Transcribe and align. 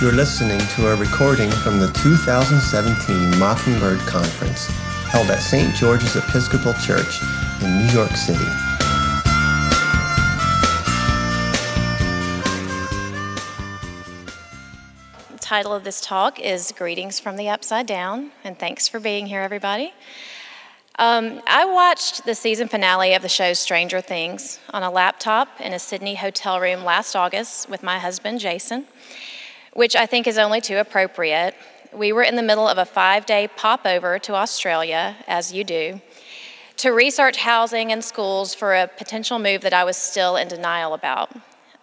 You're 0.00 0.12
listening 0.12 0.60
to 0.76 0.88
a 0.88 0.96
recording 0.96 1.50
from 1.50 1.78
the 1.78 1.88
2017 1.88 3.38
Mockingbird 3.38 3.98
Conference, 4.00 4.66
held 5.10 5.30
at 5.30 5.40
St. 5.40 5.74
George's 5.74 6.16
Episcopal 6.16 6.72
Church 6.82 7.20
in 7.62 7.76
New 7.76 7.92
York 7.92 8.12
City. 8.12 8.38
The 15.30 15.38
title 15.38 15.74
of 15.74 15.84
this 15.84 16.00
talk 16.00 16.40
is 16.40 16.72
Greetings 16.72 17.20
from 17.20 17.36
the 17.36 17.50
Upside 17.50 17.86
Down, 17.86 18.30
and 18.42 18.58
thanks 18.58 18.88
for 18.88 19.00
being 19.00 19.26
here, 19.26 19.42
everybody. 19.42 19.92
Um, 21.00 21.42
I 21.48 21.64
watched 21.64 22.24
the 22.24 22.34
season 22.36 22.68
finale 22.68 23.14
of 23.14 23.22
the 23.22 23.28
show 23.28 23.52
Stranger 23.54 24.00
Things 24.00 24.60
on 24.72 24.84
a 24.84 24.90
laptop 24.90 25.48
in 25.60 25.72
a 25.72 25.78
Sydney 25.80 26.14
hotel 26.14 26.60
room 26.60 26.84
last 26.84 27.16
August 27.16 27.68
with 27.68 27.82
my 27.82 27.98
husband, 27.98 28.38
Jason 28.38 28.86
which 29.72 29.94
I 29.94 30.06
think 30.06 30.26
is 30.26 30.38
only 30.38 30.60
too 30.60 30.78
appropriate. 30.78 31.54
We 31.92 32.12
were 32.12 32.22
in 32.22 32.36
the 32.36 32.42
middle 32.42 32.68
of 32.68 32.78
a 32.78 32.84
five 32.84 33.26
day 33.26 33.48
popover 33.56 34.18
to 34.20 34.34
Australia, 34.34 35.16
as 35.26 35.52
you 35.52 35.64
do, 35.64 36.00
to 36.78 36.90
research 36.90 37.38
housing 37.38 37.92
and 37.92 38.02
schools 38.02 38.54
for 38.54 38.74
a 38.74 38.88
potential 38.88 39.38
move 39.38 39.62
that 39.62 39.74
I 39.74 39.84
was 39.84 39.96
still 39.96 40.36
in 40.36 40.48
denial 40.48 40.94
about. 40.94 41.30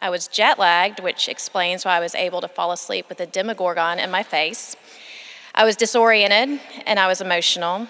I 0.01 0.09
was 0.09 0.27
jet 0.27 0.59
lagged, 0.59 0.99
which 0.99 1.27
explains 1.27 1.83
why 1.83 1.97
I 1.97 1.99
was 1.99 2.13
able 2.15 2.41
to 2.41 2.47
fall 2.47 2.71
asleep 2.71 3.09
with 3.09 3.19
a 3.19 3.25
demogorgon 3.25 3.99
in 3.99 4.11
my 4.11 4.23
face. 4.23 4.75
I 5.55 5.65
was 5.65 5.75
disoriented 5.75 6.59
and 6.85 6.99
I 6.99 7.07
was 7.07 7.19
emotional. 7.19 7.87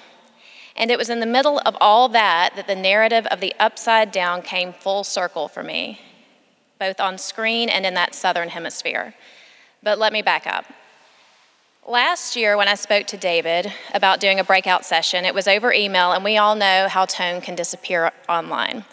And 0.78 0.92
it 0.92 0.98
was 0.98 1.10
in 1.10 1.20
the 1.20 1.26
middle 1.26 1.60
of 1.66 1.76
all 1.82 2.08
that 2.10 2.56
that 2.56 2.68
the 2.68 2.76
narrative 2.76 3.26
of 3.28 3.40
the 3.40 3.54
upside 3.60 4.12
down 4.12 4.44
came 4.44 4.72
full 4.72 5.04
circle 5.04 5.48
for 5.48 5.64
me, 5.64 6.00
both 6.80 7.00
on 7.00 7.18
screen 7.18 7.68
and 7.68 7.86
in 7.86 7.96
that 7.96 8.14
southern 8.14 8.50
hemisphere. 8.50 9.16
But 9.82 9.98
let 9.98 10.14
me 10.14 10.22
back 10.22 10.46
up. 10.46 10.66
Last 11.88 12.36
year, 12.36 12.58
when 12.58 12.68
I 12.68 12.76
spoke 12.76 13.08
to 13.08 13.18
David 13.18 13.74
about 13.94 14.20
doing 14.20 14.40
a 14.40 14.44
breakout 14.44 14.86
session, 14.86 15.24
it 15.24 15.34
was 15.34 15.48
over 15.48 15.72
email, 15.72 16.12
and 16.12 16.24
we 16.24 16.38
all 16.38 16.54
know 16.54 16.88
how 16.90 17.06
tone 17.06 17.40
can 17.40 17.56
disappear 17.56 18.12
online. 18.28 18.84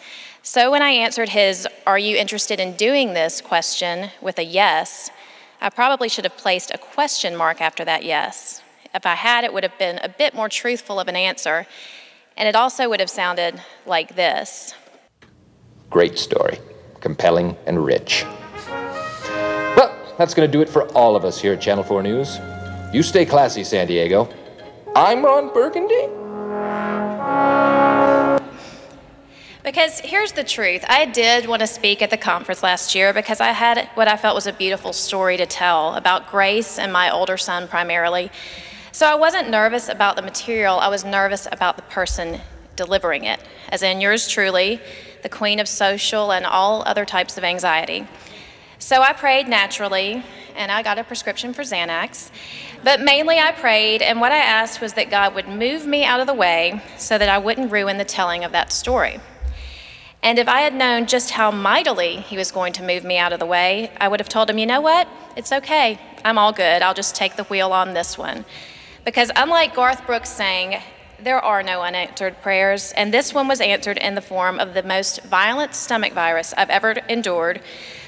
So 0.43 0.71
when 0.71 0.81
I 0.81 0.91
answered 0.91 1.31
his, 1.31 1.67
Are 1.87 1.99
you 1.99 2.17
interested 2.17 2.61
in 2.61 2.77
doing 2.77 3.13
this 3.13 3.41
question 3.41 4.11
with 4.23 4.39
a 4.39 4.45
yes, 4.45 5.11
I 5.61 5.71
probably 5.71 6.09
should 6.09 6.25
have 6.25 6.37
placed 6.37 6.71
a 6.73 6.79
question 6.79 7.35
mark 7.35 7.61
after 7.61 7.85
that 7.85 8.05
yes. 8.05 8.63
If 8.95 9.07
I 9.07 9.17
had, 9.17 9.43
it 9.43 9.53
would 9.53 9.65
have 9.65 9.77
been 9.77 9.99
a 10.05 10.09
bit 10.09 10.35
more 10.35 10.49
truthful 10.49 11.01
of 11.01 11.09
an 11.09 11.17
answer, 11.17 11.67
and 12.37 12.49
it 12.49 12.55
also 12.55 12.89
would 12.89 13.01
have 13.01 13.11
sounded 13.11 13.61
like 13.87 14.15
this 14.15 14.73
Great 15.91 16.17
story, 16.17 16.59
compelling 17.01 17.57
and 17.67 17.85
rich 17.85 18.25
Well, 19.77 19.93
that's 20.17 20.33
going 20.33 20.49
to 20.49 20.53
do 20.53 20.63
it 20.63 20.69
for 20.69 20.87
all 20.93 21.17
of 21.17 21.25
us 21.25 21.41
here 21.41 21.55
at 21.55 21.61
Channel 21.61 21.83
4 21.83 22.05
News. 22.05 22.39
You 22.93 23.03
stay 23.03 23.27
classy, 23.27 23.65
San 23.65 23.89
Diego. 23.89 24.29
I'm 24.95 25.25
Ron 25.25 25.53
Burgundy. 25.53 26.09
Because 29.65 29.99
here's 30.01 30.33
the 30.33 30.45
truth 30.45 30.85
I 30.89 31.07
did 31.07 31.47
want 31.47 31.61
to 31.61 31.67
speak 31.67 32.01
at 32.01 32.11
the 32.11 32.17
conference 32.17 32.63
last 32.63 32.95
year 32.95 33.13
because 33.13 33.41
I 33.41 33.49
had 33.49 33.89
what 33.95 34.07
I 34.07 34.17
felt 34.17 34.37
was 34.37 34.47
a 34.47 34.53
beautiful 34.53 34.93
story 34.93 35.37
to 35.39 35.47
tell 35.47 35.95
about 35.95 36.31
Grace 36.31 36.79
and 36.79 36.93
my 36.93 37.11
older 37.11 37.37
son 37.37 37.67
primarily. 37.67 38.31
So 38.95 39.09
I 39.09 39.17
wasn't 39.17 39.51
nervous 39.51 39.89
about 39.89 40.15
the 40.15 40.23
material, 40.23 40.79
I 40.79 40.87
was 40.87 41.05
nervous 41.05 41.49
about 41.51 41.75
the 41.75 41.83
person 41.83 42.41
delivering 42.77 43.25
it, 43.25 43.41
as 43.71 43.83
in 43.83 44.01
yours 44.01 44.29
truly, 44.29 44.81
the 45.25 45.29
queen 45.29 45.59
of 45.59 45.67
social 45.67 46.31
and 46.31 46.47
all 46.47 46.85
other 46.87 47.05
types 47.05 47.37
of 47.37 47.43
anxiety. 47.43 48.07
So 48.79 49.03
I 49.03 49.13
prayed 49.13 49.49
naturally, 49.49 50.23
and 50.55 50.71
I 50.71 50.85
got 50.85 50.97
a 50.97 51.03
prescription 51.03 51.53
for 51.53 51.63
Xanax. 51.63 52.31
But 52.85 53.01
mainly 53.01 53.41
I 53.41 53.51
prayed, 53.51 54.01
and 54.01 54.21
what 54.21 54.31
I 54.31 54.37
asked 54.37 54.81
was 54.81 54.93
that 54.93 55.11
God 55.11 55.35
would 55.35 55.49
move 55.49 55.89
me 55.89 56.05
out 56.05 56.21
of 56.21 56.29
the 56.29 56.33
way 56.33 56.81
so 56.97 57.19
that 57.19 57.29
I 57.29 57.39
wouldn't 57.39 57.73
ruin 57.73 57.99
the 57.99 58.05
telling 58.05 58.45
of 58.45 58.53
that 58.53 58.71
story. 58.71 59.19
And 60.23 60.39
if 60.39 60.47
I 60.47 60.61
had 60.61 60.73
known 60.73 61.07
just 61.07 61.33
how 61.33 61.51
mightily 61.51 62.19
He 62.19 62.37
was 62.37 62.53
going 62.53 62.73
to 62.75 62.83
move 62.85 63.03
me 63.03 63.19
out 63.19 63.33
of 63.33 63.41
the 63.41 63.47
way, 63.47 63.91
I 64.01 64.07
would 64.07 64.21
have 64.21 64.29
told 64.29 64.49
Him, 64.49 64.59
you 64.59 64.67
know 64.67 64.81
what? 64.81 65.09
It's 65.37 65.51
okay. 65.51 65.99
I'm 66.25 66.39
all 66.39 66.53
good. 66.53 66.81
I'll 66.81 66.95
just 66.95 67.17
take 67.17 67.35
the 67.35 67.45
wheel 67.45 67.73
on 67.73 67.93
this 67.93 68.17
one. 68.17 68.45
Because 69.05 69.31
unlike 69.37 69.75
Garth 69.75 70.07
Brooks 70.07 70.31
saying, 70.31 70.81
there 71.21 71.39
are 71.39 71.63
no 71.63 71.83
unanswered 71.83 72.41
prayers, 72.43 72.93
and 72.97 73.13
this 73.13 73.33
one 73.33 73.49
was 73.49 73.61
answered 73.61 73.99
in 73.99 74.15
the 74.15 74.21
form 74.21 74.59
of 74.59 74.75
the 74.75 74.83
most 74.83 75.23
violent 75.25 75.75
stomach 75.75 76.13
virus 76.13 76.53
I've 76.57 76.71
ever 76.71 76.93
endured 77.09 77.61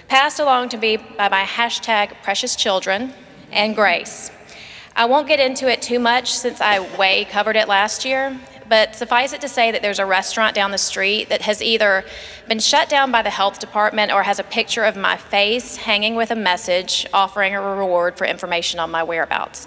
passed 0.09 0.39
along 0.39 0.69
to 0.71 0.79
me 0.79 0.97
by 0.97 1.29
my 1.29 1.43
hashtag 1.43 2.15
precious 2.23 2.57
children 2.57 3.13
and 3.51 3.75
grace. 3.75 4.31
I 4.95 5.05
won't 5.05 5.29
get 5.29 5.41
into 5.41 5.69
it 5.71 5.83
too 5.83 5.99
much 5.99 6.33
since 6.33 6.61
I 6.61 6.81
way 6.97 7.25
covered 7.25 7.57
it 7.57 7.69
last 7.69 8.05
year, 8.05 8.39
but 8.69 8.95
suffice 8.95 9.33
it 9.33 9.41
to 9.43 9.49
say 9.49 9.71
that 9.71 9.83
there's 9.83 9.99
a 9.99 10.07
restaurant 10.07 10.55
down 10.55 10.71
the 10.71 10.79
street 10.79 11.29
that 11.29 11.43
has 11.43 11.63
either 11.63 12.05
been 12.49 12.59
shut 12.59 12.89
down 12.89 13.11
by 13.11 13.23
the 13.23 13.31
health 13.31 13.59
department 13.59 14.13
or 14.13 14.23
has 14.23 14.39
a 14.39 14.45
picture 14.45 14.85
of 14.85 14.97
my 14.97 15.17
face 15.17 15.77
hanging 15.77 16.17
with 16.17 16.31
a 16.31 16.37
message 16.37 17.07
offering 17.13 17.55
a 17.55 17.61
reward 17.61 18.17
for 18.17 18.27
information 18.27 18.81
on 18.81 18.91
my 18.91 19.03
whereabouts. 19.03 19.67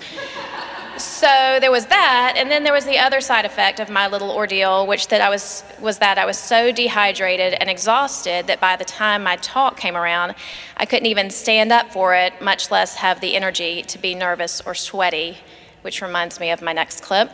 So 1.00 1.60
there 1.60 1.72
was 1.72 1.86
that, 1.88 2.36
and 2.38 2.52
then 2.52 2.64
there 2.64 2.74
was 2.74 2.86
the 2.86 2.98
other 2.98 3.22
side 3.22 3.46
effect 3.46 3.80
of 3.80 3.90
my 3.90 4.08
little 4.08 4.32
ordeal, 4.32 4.86
which 4.86 5.08
that 5.10 5.22
I 5.22 5.30
was 5.30 5.64
was 5.80 6.00
that 6.00 6.18
I 6.18 6.26
was 6.26 6.38
so 6.38 6.72
dehydrated 6.72 7.54
and 7.54 7.70
exhausted 7.70 8.48
that 8.48 8.60
by 8.60 8.76
the 8.76 8.86
time 8.86 9.24
my 9.24 9.38
talk 9.38 9.78
came 9.78 9.96
around, 9.96 10.36
I 10.78 10.86
couldn't 10.86 11.08
even 11.08 11.30
stand 11.30 11.72
up 11.72 11.92
for 11.92 12.16
it, 12.16 12.42
much 12.42 12.70
less 12.70 12.96
have 12.96 13.22
the 13.22 13.36
energy 13.36 13.82
to 13.84 13.98
be 13.98 14.14
nervous 14.14 14.62
or 14.62 14.76
sweaty, 14.76 15.38
which 15.82 16.02
reminds 16.02 16.40
me 16.40 16.52
of 16.52 16.62
my 16.62 16.74
next 16.74 17.02
clip. 17.02 17.32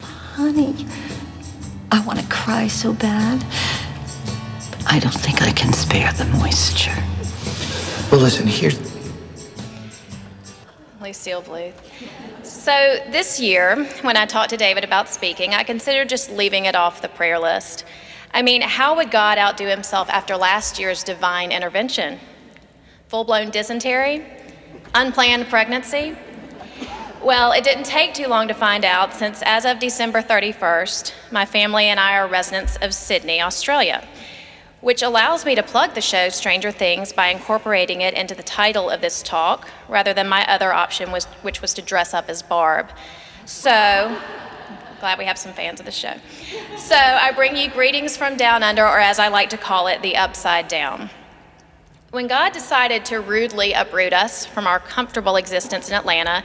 Honey, 0.00 0.86
I 1.90 2.04
want 2.04 2.18
to 2.18 2.26
cry 2.26 2.66
so 2.66 2.92
bad, 2.92 3.40
but 4.70 4.92
I 4.92 4.98
don't 4.98 5.12
think 5.12 5.42
I 5.42 5.52
can 5.52 5.72
spare 5.72 6.12
the 6.12 6.24
moisture. 6.24 7.04
Well, 8.10 8.20
listen, 8.20 8.46
here's 8.46 8.91
Lucille 11.02 11.42
Bluth. 11.42 11.74
So 12.44 12.98
this 13.10 13.40
year, 13.40 13.84
when 14.02 14.16
I 14.16 14.26
talked 14.26 14.50
to 14.50 14.56
David 14.56 14.84
about 14.84 15.08
speaking, 15.08 15.52
I 15.54 15.64
considered 15.64 16.08
just 16.08 16.30
leaving 16.30 16.66
it 16.66 16.74
off 16.74 17.02
the 17.02 17.08
prayer 17.08 17.38
list. 17.38 17.84
I 18.32 18.42
mean, 18.42 18.62
how 18.62 18.96
would 18.96 19.10
God 19.10 19.36
outdo 19.36 19.66
himself 19.66 20.08
after 20.08 20.36
last 20.36 20.78
year's 20.78 21.04
divine 21.04 21.52
intervention? 21.52 22.18
Full 23.08 23.24
blown 23.24 23.50
dysentery? 23.50 24.24
Unplanned 24.94 25.48
pregnancy? 25.48 26.16
Well, 27.22 27.52
it 27.52 27.62
didn't 27.62 27.84
take 27.84 28.14
too 28.14 28.26
long 28.26 28.48
to 28.48 28.54
find 28.54 28.84
out 28.84 29.12
since 29.12 29.42
as 29.42 29.64
of 29.64 29.78
December 29.78 30.22
31st, 30.22 31.12
my 31.30 31.44
family 31.44 31.84
and 31.86 32.00
I 32.00 32.16
are 32.16 32.26
residents 32.26 32.76
of 32.76 32.94
Sydney, 32.94 33.40
Australia 33.40 34.06
which 34.82 35.00
allows 35.00 35.46
me 35.46 35.54
to 35.54 35.62
plug 35.62 35.94
the 35.94 36.00
show 36.00 36.28
Stranger 36.28 36.72
Things 36.72 37.12
by 37.12 37.28
incorporating 37.28 38.02
it 38.02 38.14
into 38.14 38.34
the 38.34 38.42
title 38.42 38.90
of 38.90 39.00
this 39.00 39.22
talk 39.22 39.70
rather 39.88 40.12
than 40.12 40.28
my 40.28 40.44
other 40.46 40.72
option, 40.72 41.12
was, 41.12 41.24
which 41.40 41.62
was 41.62 41.72
to 41.74 41.82
dress 41.82 42.12
up 42.12 42.28
as 42.28 42.42
Barb. 42.42 42.90
So, 43.46 44.18
glad 44.98 45.18
we 45.18 45.24
have 45.24 45.38
some 45.38 45.52
fans 45.52 45.78
of 45.78 45.86
the 45.86 45.92
show. 45.92 46.14
So, 46.76 46.96
I 46.96 47.30
bring 47.30 47.56
you 47.56 47.70
greetings 47.70 48.16
from 48.16 48.36
down 48.36 48.64
under, 48.64 48.84
or 48.84 48.98
as 48.98 49.20
I 49.20 49.28
like 49.28 49.50
to 49.50 49.56
call 49.56 49.86
it, 49.86 50.02
the 50.02 50.16
upside 50.16 50.66
down. 50.66 51.10
When 52.10 52.26
God 52.26 52.52
decided 52.52 53.04
to 53.06 53.20
rudely 53.20 53.72
uproot 53.72 54.12
us 54.12 54.44
from 54.44 54.66
our 54.66 54.80
comfortable 54.80 55.36
existence 55.36 55.88
in 55.88 55.94
Atlanta, 55.94 56.42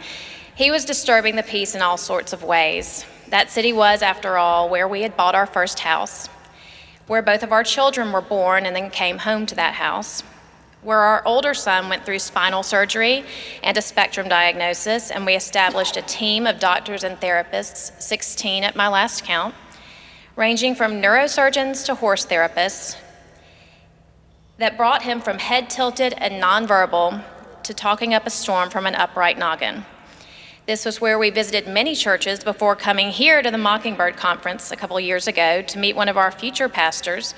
He 0.56 0.72
was 0.72 0.86
disturbing 0.86 1.36
the 1.36 1.44
peace 1.44 1.76
in 1.76 1.84
all 1.84 1.98
sorts 1.98 2.34
of 2.34 2.44
ways. 2.44 3.06
That 3.30 3.52
city 3.52 3.74
was, 3.74 4.02
after 4.02 4.38
all, 4.38 4.70
where 4.70 4.88
we 4.88 5.04
had 5.04 5.16
bought 5.16 5.36
our 5.36 5.46
first 5.46 5.80
house 5.80 6.30
where 7.08 7.22
both 7.22 7.42
of 7.42 7.52
our 7.52 7.64
children 7.64 8.12
were 8.12 8.22
born 8.22 8.66
and 8.66 8.76
then 8.76 8.90
came 8.90 9.20
home 9.20 9.46
to 9.46 9.56
that 9.56 9.74
house, 9.74 10.22
where 10.82 11.00
our 11.00 11.26
older 11.26 11.54
son 11.54 11.90
went 11.90 12.06
through 12.06 12.20
spinal 12.20 12.64
surgery 12.64 13.26
and 13.64 13.78
a 13.78 13.82
spectrum 13.82 14.30
diagnosis, 14.30 15.10
and 15.10 15.26
we 15.26 15.36
established 15.36 15.98
a 15.98 16.02
team 16.04 16.46
of 16.46 16.60
doctors 16.60 17.04
and 17.04 17.20
therapists, 17.20 18.00
16 18.02 18.64
at 18.64 18.76
my 18.76 18.88
last 18.88 19.24
count, 19.24 19.56
ranging 20.36 20.76
from 20.76 21.02
neurosurgeons 21.02 21.86
to 21.86 21.96
horse 21.96 22.26
therapists, 22.26 22.96
that 24.58 24.78
brought 24.78 25.04
him 25.04 25.22
from 25.22 25.40
head 25.40 25.70
tilted 25.70 26.14
and 26.14 26.42
nonverbal 26.42 27.24
to 27.64 27.74
talking 27.74 28.14
up 28.14 28.26
a 28.26 28.30
storm 28.30 28.70
from 28.70 28.86
an 28.86 28.96
upright 28.96 29.38
noggin. 29.38 29.86
This 30.68 30.84
was 30.84 31.00
where 31.00 31.18
we 31.18 31.30
visited 31.30 31.66
many 31.66 31.96
churches 31.96 32.44
before 32.44 32.76
coming 32.76 33.10
here 33.10 33.42
to 33.42 33.50
the 33.50 33.58
Mockingbird 33.58 34.18
Conference 34.18 34.70
a 34.70 34.76
couple 34.76 35.00
years 35.00 35.26
ago 35.26 35.62
to 35.62 35.80
meet 35.80 35.96
one 35.96 36.10
of 36.10 36.18
our 36.18 36.30
future 36.30 36.68
pastors, 36.68 37.34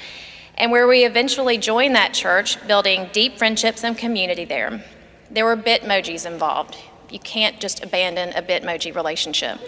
and 0.58 0.72
where 0.72 0.88
we 0.88 1.06
eventually 1.06 1.60
joined 1.60 1.94
that 1.94 2.16
church, 2.16 2.58
building 2.68 3.08
deep 3.14 3.38
friendships 3.38 3.84
and 3.84 3.96
community 3.96 4.46
there. 4.46 4.84
There 5.30 5.46
were 5.46 5.56
Bitmojis 5.56 6.26
involved. 6.26 6.76
You 7.12 7.20
can't 7.20 7.60
just 7.60 7.84
abandon 7.84 8.30
a 8.30 8.42
Bitmoji 8.42 8.96
relationship. 8.96 9.60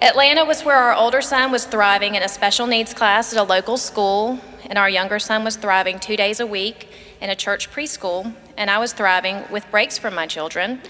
Atlanta 0.00 0.46
was 0.46 0.64
where 0.64 0.78
our 0.78 0.94
older 0.94 1.20
son 1.20 1.52
was 1.52 1.66
thriving 1.66 2.14
in 2.14 2.22
a 2.22 2.28
special 2.28 2.66
needs 2.66 2.94
class 2.94 3.34
at 3.34 3.38
a 3.38 3.42
local 3.42 3.76
school, 3.76 4.40
and 4.64 4.78
our 4.78 4.88
younger 4.88 5.18
son 5.18 5.44
was 5.44 5.56
thriving 5.56 5.98
two 5.98 6.16
days 6.16 6.40
a 6.40 6.46
week 6.46 6.88
in 7.20 7.28
a 7.28 7.36
church 7.36 7.70
preschool, 7.70 8.34
and 8.56 8.70
I 8.70 8.78
was 8.78 8.94
thriving 8.94 9.44
with 9.52 9.70
breaks 9.70 9.98
from 9.98 10.14
my 10.14 10.26
children, 10.26 10.80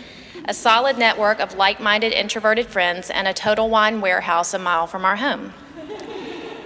a 0.45 0.55
solid 0.55 0.99
network 0.99 1.41
of 1.41 1.55
like 1.55 1.81
minded 1.81 2.13
introverted 2.13 2.67
friends, 2.67 3.11
and 3.11 3.29
a 3.29 3.33
total 3.33 3.69
wine 3.69 4.01
warehouse 4.01 4.55
a 4.55 4.59
mile 4.59 4.87
from 4.87 5.05
our 5.05 5.17
home. 5.17 5.53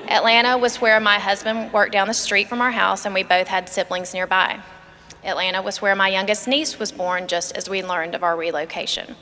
Atlanta 0.09 0.59
was 0.59 0.81
where 0.81 1.01
my 1.01 1.19
husband 1.19 1.73
worked 1.73 1.93
down 1.93 2.09
the 2.09 2.15
street 2.15 2.49
from 2.49 2.61
our 2.61 2.73
house, 2.73 3.05
and 3.05 3.15
we 3.15 3.23
both 3.23 3.49
had 3.49 3.69
siblings 3.69 4.13
nearby. 4.13 4.61
Atlanta 5.25 5.63
was 5.63 5.81
where 5.81 5.97
my 5.97 6.09
youngest 6.09 6.47
niece 6.47 6.79
was 6.79 6.93
born 6.93 7.27
just 7.27 7.57
as 7.57 7.69
we 7.69 7.83
learned 7.83 8.15
of 8.15 8.23
our 8.23 8.37
relocation. 8.37 9.17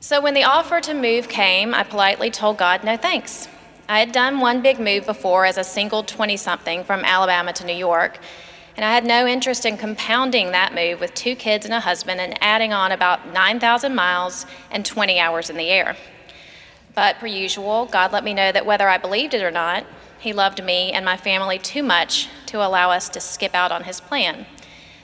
So 0.00 0.20
when 0.20 0.34
the 0.34 0.44
offer 0.44 0.80
to 0.80 0.94
move 0.94 1.28
came, 1.28 1.74
I 1.74 1.82
politely 1.82 2.30
told 2.30 2.56
God 2.56 2.84
no 2.84 2.96
thanks. 2.96 3.48
I 3.88 4.00
had 4.00 4.12
done 4.12 4.40
one 4.40 4.62
big 4.62 4.78
move 4.78 5.06
before 5.06 5.44
as 5.44 5.58
a 5.58 5.64
single 5.64 6.02
20 6.02 6.36
something 6.36 6.84
from 6.84 7.04
Alabama 7.04 7.52
to 7.54 7.66
New 7.66 7.74
York, 7.74 8.18
and 8.78 8.84
I 8.84 8.94
had 8.94 9.04
no 9.04 9.26
interest 9.26 9.66
in 9.66 9.76
compounding 9.76 10.52
that 10.52 10.72
move 10.72 11.00
with 11.00 11.12
two 11.12 11.34
kids 11.34 11.64
and 11.64 11.74
a 11.74 11.80
husband 11.80 12.20
and 12.20 12.38
adding 12.40 12.72
on 12.72 12.92
about 12.92 13.26
9,000 13.26 13.92
miles 13.92 14.46
and 14.70 14.86
20 14.86 15.18
hours 15.18 15.50
in 15.50 15.56
the 15.56 15.68
air. 15.68 15.96
But 16.94 17.18
per 17.18 17.26
usual, 17.26 17.86
God 17.86 18.12
let 18.12 18.22
me 18.22 18.32
know 18.32 18.52
that 18.52 18.64
whether 18.64 18.88
I 18.88 18.96
believed 18.96 19.34
it 19.34 19.42
or 19.42 19.50
not, 19.50 19.84
He 20.20 20.32
loved 20.32 20.62
me 20.62 20.92
and 20.92 21.04
my 21.04 21.16
family 21.16 21.58
too 21.58 21.82
much 21.82 22.28
to 22.46 22.64
allow 22.64 22.92
us 22.92 23.08
to 23.08 23.18
skip 23.18 23.52
out 23.52 23.72
on 23.72 23.82
His 23.82 24.00
plan. 24.00 24.46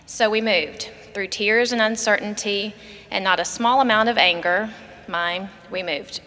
So 0.07 0.31
we 0.31 0.41
moved. 0.41 0.91
Through 1.13 1.29
tears 1.29 1.73
and 1.73 1.83
uncertainty 1.83 2.77
and 3.11 3.25
not 3.25 3.41
a 3.41 3.45
small 3.45 3.81
amount 3.81 4.09
of 4.09 4.17
anger, 4.17 4.71
mine, 5.09 5.51
we 5.69 5.83
moved. 5.83 6.21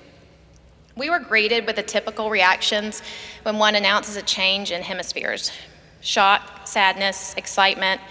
We 0.97 1.09
were 1.09 1.19
greeted 1.19 1.65
with 1.65 1.77
the 1.77 1.83
typical 1.83 2.29
reactions 2.29 3.01
when 3.43 3.57
one 3.57 3.75
announces 3.75 4.17
a 4.17 4.21
change 4.21 4.69
in 4.69 4.81
hemispheres 4.81 5.49
shock, 6.01 6.67
sadness, 6.67 7.33
excitement, 7.37 8.01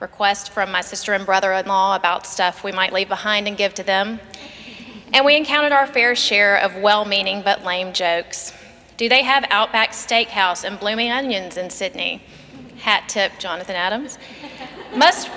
request 0.00 0.50
from 0.50 0.70
my 0.70 0.80
sister 0.80 1.14
and 1.14 1.24
brother 1.24 1.52
in 1.52 1.66
law 1.66 1.96
about 1.96 2.26
stuff 2.26 2.62
we 2.62 2.72
might 2.72 2.92
leave 2.92 3.08
behind 3.08 3.48
and 3.48 3.56
give 3.56 3.74
to 3.74 3.82
them. 3.82 4.20
And 5.12 5.24
we 5.24 5.36
encountered 5.36 5.72
our 5.72 5.86
fair 5.86 6.14
share 6.14 6.56
of 6.58 6.76
well 6.76 7.04
meaning 7.04 7.42
but 7.42 7.64
lame 7.64 7.92
jokes. 7.92 8.52
Do 8.96 9.08
they 9.08 9.22
have 9.22 9.44
Outback 9.50 9.90
Steakhouse 9.92 10.64
and 10.64 10.78
blooming 10.78 11.10
onions 11.10 11.56
in 11.56 11.70
Sydney? 11.70 12.22
Hat 12.78 13.08
tip, 13.08 13.32
Jonathan 13.38 13.76
Adams. 13.76 14.18
Must, 14.94 15.28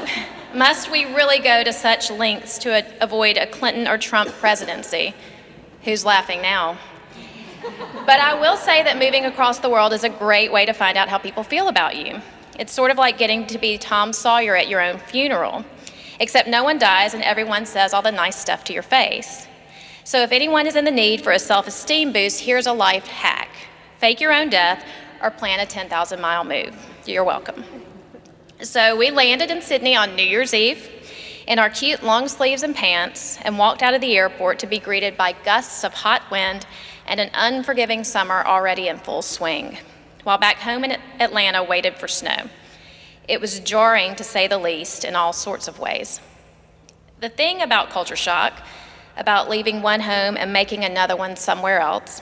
must 0.53 0.91
we 0.91 1.05
really 1.05 1.39
go 1.39 1.63
to 1.63 1.73
such 1.73 2.09
lengths 2.09 2.57
to 2.59 2.69
a, 2.69 3.03
avoid 3.03 3.37
a 3.37 3.47
Clinton 3.47 3.87
or 3.87 3.97
Trump 3.97 4.29
presidency? 4.31 5.13
Who's 5.83 6.05
laughing 6.05 6.41
now? 6.41 6.77
But 8.05 8.19
I 8.19 8.39
will 8.39 8.57
say 8.57 8.83
that 8.83 8.97
moving 8.97 9.25
across 9.25 9.59
the 9.59 9.69
world 9.69 9.93
is 9.93 10.03
a 10.03 10.09
great 10.09 10.51
way 10.51 10.65
to 10.65 10.73
find 10.73 10.97
out 10.97 11.09
how 11.09 11.17
people 11.17 11.43
feel 11.43 11.67
about 11.67 11.95
you. 11.95 12.21
It's 12.57 12.73
sort 12.73 12.91
of 12.91 12.97
like 12.97 13.17
getting 13.17 13.47
to 13.47 13.57
be 13.57 13.77
Tom 13.77 14.13
Sawyer 14.13 14.55
at 14.55 14.67
your 14.67 14.81
own 14.81 14.97
funeral, 14.97 15.63
except 16.19 16.47
no 16.47 16.63
one 16.63 16.79
dies 16.79 17.13
and 17.13 17.23
everyone 17.23 17.65
says 17.65 17.93
all 17.93 18.01
the 18.01 18.11
nice 18.11 18.35
stuff 18.35 18.63
to 18.65 18.73
your 18.73 18.83
face. 18.83 19.47
So 20.03 20.21
if 20.21 20.31
anyone 20.31 20.67
is 20.67 20.75
in 20.75 20.85
the 20.85 20.91
need 20.91 21.21
for 21.21 21.31
a 21.31 21.39
self 21.39 21.67
esteem 21.67 22.11
boost, 22.11 22.41
here's 22.41 22.65
a 22.67 22.73
life 22.73 23.07
hack 23.07 23.49
fake 23.99 24.21
your 24.21 24.33
own 24.33 24.49
death 24.49 24.85
or 25.21 25.29
plan 25.29 25.59
a 25.59 25.65
10,000 25.65 26.21
mile 26.21 26.45
move. 26.45 26.73
You're 27.05 27.25
welcome. 27.25 27.65
So 28.61 28.95
we 28.97 29.11
landed 29.11 29.51
in 29.51 29.61
Sydney 29.61 29.95
on 29.95 30.15
New 30.15 30.23
Year's 30.23 30.53
Eve 30.53 30.89
in 31.45 31.59
our 31.59 31.69
cute 31.69 32.01
long 32.01 32.27
sleeves 32.27 32.63
and 32.63 32.73
pants 32.73 33.37
and 33.41 33.57
walked 33.57 33.83
out 33.83 33.93
of 33.93 34.01
the 34.01 34.15
airport 34.15 34.59
to 34.59 34.67
be 34.67 34.79
greeted 34.79 35.17
by 35.17 35.33
gusts 35.43 35.83
of 35.83 35.93
hot 35.93 36.21
wind 36.31 36.65
and 37.09 37.19
an 37.19 37.31
unforgiving 37.33 38.03
summer 38.03 38.45
already 38.45 38.87
in 38.87 38.97
full 38.99 39.23
swing, 39.23 39.79
while 40.23 40.37
back 40.37 40.57
home 40.57 40.83
in 40.83 40.97
Atlanta 41.19 41.63
waited 41.63 41.95
for 41.95 42.07
snow. 42.07 42.47
It 43.27 43.41
was 43.41 43.59
jarring 43.59 44.15
to 44.15 44.23
say 44.23 44.47
the 44.47 44.59
least 44.59 45.03
in 45.03 45.15
all 45.15 45.33
sorts 45.33 45.67
of 45.67 45.79
ways. 45.79 46.21
The 47.19 47.29
thing 47.29 47.63
about 47.63 47.89
culture 47.89 48.15
shock, 48.15 48.61
about 49.17 49.49
leaving 49.49 49.81
one 49.81 50.01
home 50.01 50.37
and 50.37 50.53
making 50.53 50.85
another 50.85 51.15
one 51.15 51.35
somewhere 51.35 51.79
else, 51.79 52.21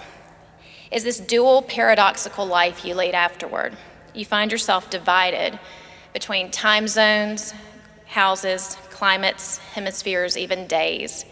is 0.90 1.04
this 1.04 1.20
dual 1.20 1.62
paradoxical 1.62 2.46
life 2.46 2.86
you 2.86 2.96
lead 2.96 3.14
afterward. 3.14 3.78
You 4.14 4.24
find 4.24 4.52
yourself 4.52 4.90
divided 4.90 5.60
between 6.14 6.50
time 6.50 6.88
zones, 6.88 7.54
houses, 8.06 8.78
climates, 8.90 9.58
hemispheres, 9.58 10.38
even 10.38 10.66
days. 10.66 11.26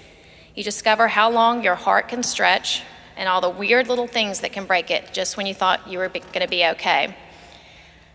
You 0.56 0.63
discover 0.63 1.07
how 1.07 1.31
long 1.31 1.63
your 1.63 1.75
heart 1.75 2.10
can 2.10 2.22
stretch 2.22 2.84
and 3.18 3.30
all 3.30 3.42
the 3.42 3.50
weird 3.50 3.88
little 3.88 4.08
things 4.08 4.42
that 4.42 4.52
can 4.52 4.66
break 4.66 4.92
it 4.92 5.14
just 5.14 5.38
when 5.38 5.46
you 5.46 5.54
thought 5.54 5.88
you 5.88 5.98
were 5.98 6.10
going 6.10 6.42
to 6.42 6.48
be 6.48 6.66
okay. 6.66 7.16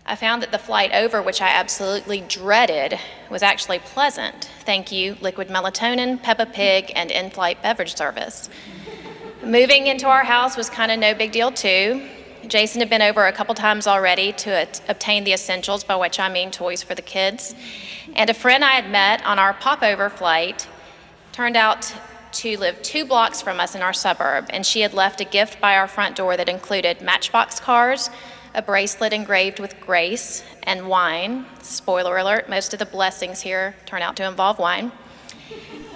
I 0.05 0.15
found 0.15 0.41
that 0.41 0.51
the 0.51 0.57
flight 0.57 0.91
over, 0.93 1.21
which 1.21 1.41
I 1.41 1.49
absolutely 1.49 2.21
dreaded, 2.21 2.99
was 3.29 3.43
actually 3.43 3.79
pleasant. 3.79 4.49
Thank 4.61 4.91
you, 4.91 5.15
liquid 5.21 5.47
melatonin, 5.47 6.21
Peppa 6.21 6.47
Pig, 6.47 6.91
and 6.95 7.11
in 7.11 7.29
flight 7.29 7.61
beverage 7.61 7.95
service. 7.95 8.49
Moving 9.43 9.87
into 9.87 10.07
our 10.07 10.23
house 10.23 10.57
was 10.57 10.69
kind 10.69 10.91
of 10.91 10.99
no 10.99 11.13
big 11.13 11.31
deal, 11.31 11.51
too. 11.51 12.07
Jason 12.47 12.81
had 12.81 12.89
been 12.89 13.03
over 13.03 13.27
a 13.27 13.31
couple 13.31 13.53
times 13.53 13.85
already 13.85 14.33
to 14.33 14.67
obtain 14.89 15.23
the 15.23 15.33
essentials, 15.33 15.83
by 15.83 15.95
which 15.95 16.19
I 16.19 16.29
mean 16.29 16.49
toys 16.49 16.81
for 16.81 16.95
the 16.95 17.01
kids. 17.01 17.55
And 18.15 18.29
a 18.29 18.33
friend 18.33 18.65
I 18.65 18.71
had 18.71 18.89
met 18.89 19.23
on 19.25 19.37
our 19.37 19.53
popover 19.53 20.09
flight 20.09 20.67
turned 21.31 21.55
out 21.55 21.93
to 22.33 22.57
live 22.57 22.81
two 22.81 23.05
blocks 23.05 23.41
from 23.41 23.59
us 23.59 23.75
in 23.75 23.81
our 23.81 23.93
suburb, 23.93 24.45
and 24.49 24.65
she 24.65 24.81
had 24.81 24.93
left 24.93 25.21
a 25.21 25.25
gift 25.25 25.59
by 25.59 25.75
our 25.75 25.87
front 25.87 26.15
door 26.15 26.37
that 26.37 26.49
included 26.49 27.01
matchbox 27.01 27.59
cars, 27.59 28.09
a 28.53 28.61
bracelet 28.61 29.13
engraved 29.13 29.59
with 29.59 29.79
grace, 29.79 30.43
and 30.63 30.87
wine. 30.87 31.45
Spoiler 31.61 32.17
alert, 32.17 32.49
most 32.49 32.73
of 32.73 32.79
the 32.79 32.85
blessings 32.85 33.41
here 33.41 33.75
turn 33.85 34.01
out 34.01 34.15
to 34.17 34.27
involve 34.27 34.59
wine. 34.59 34.91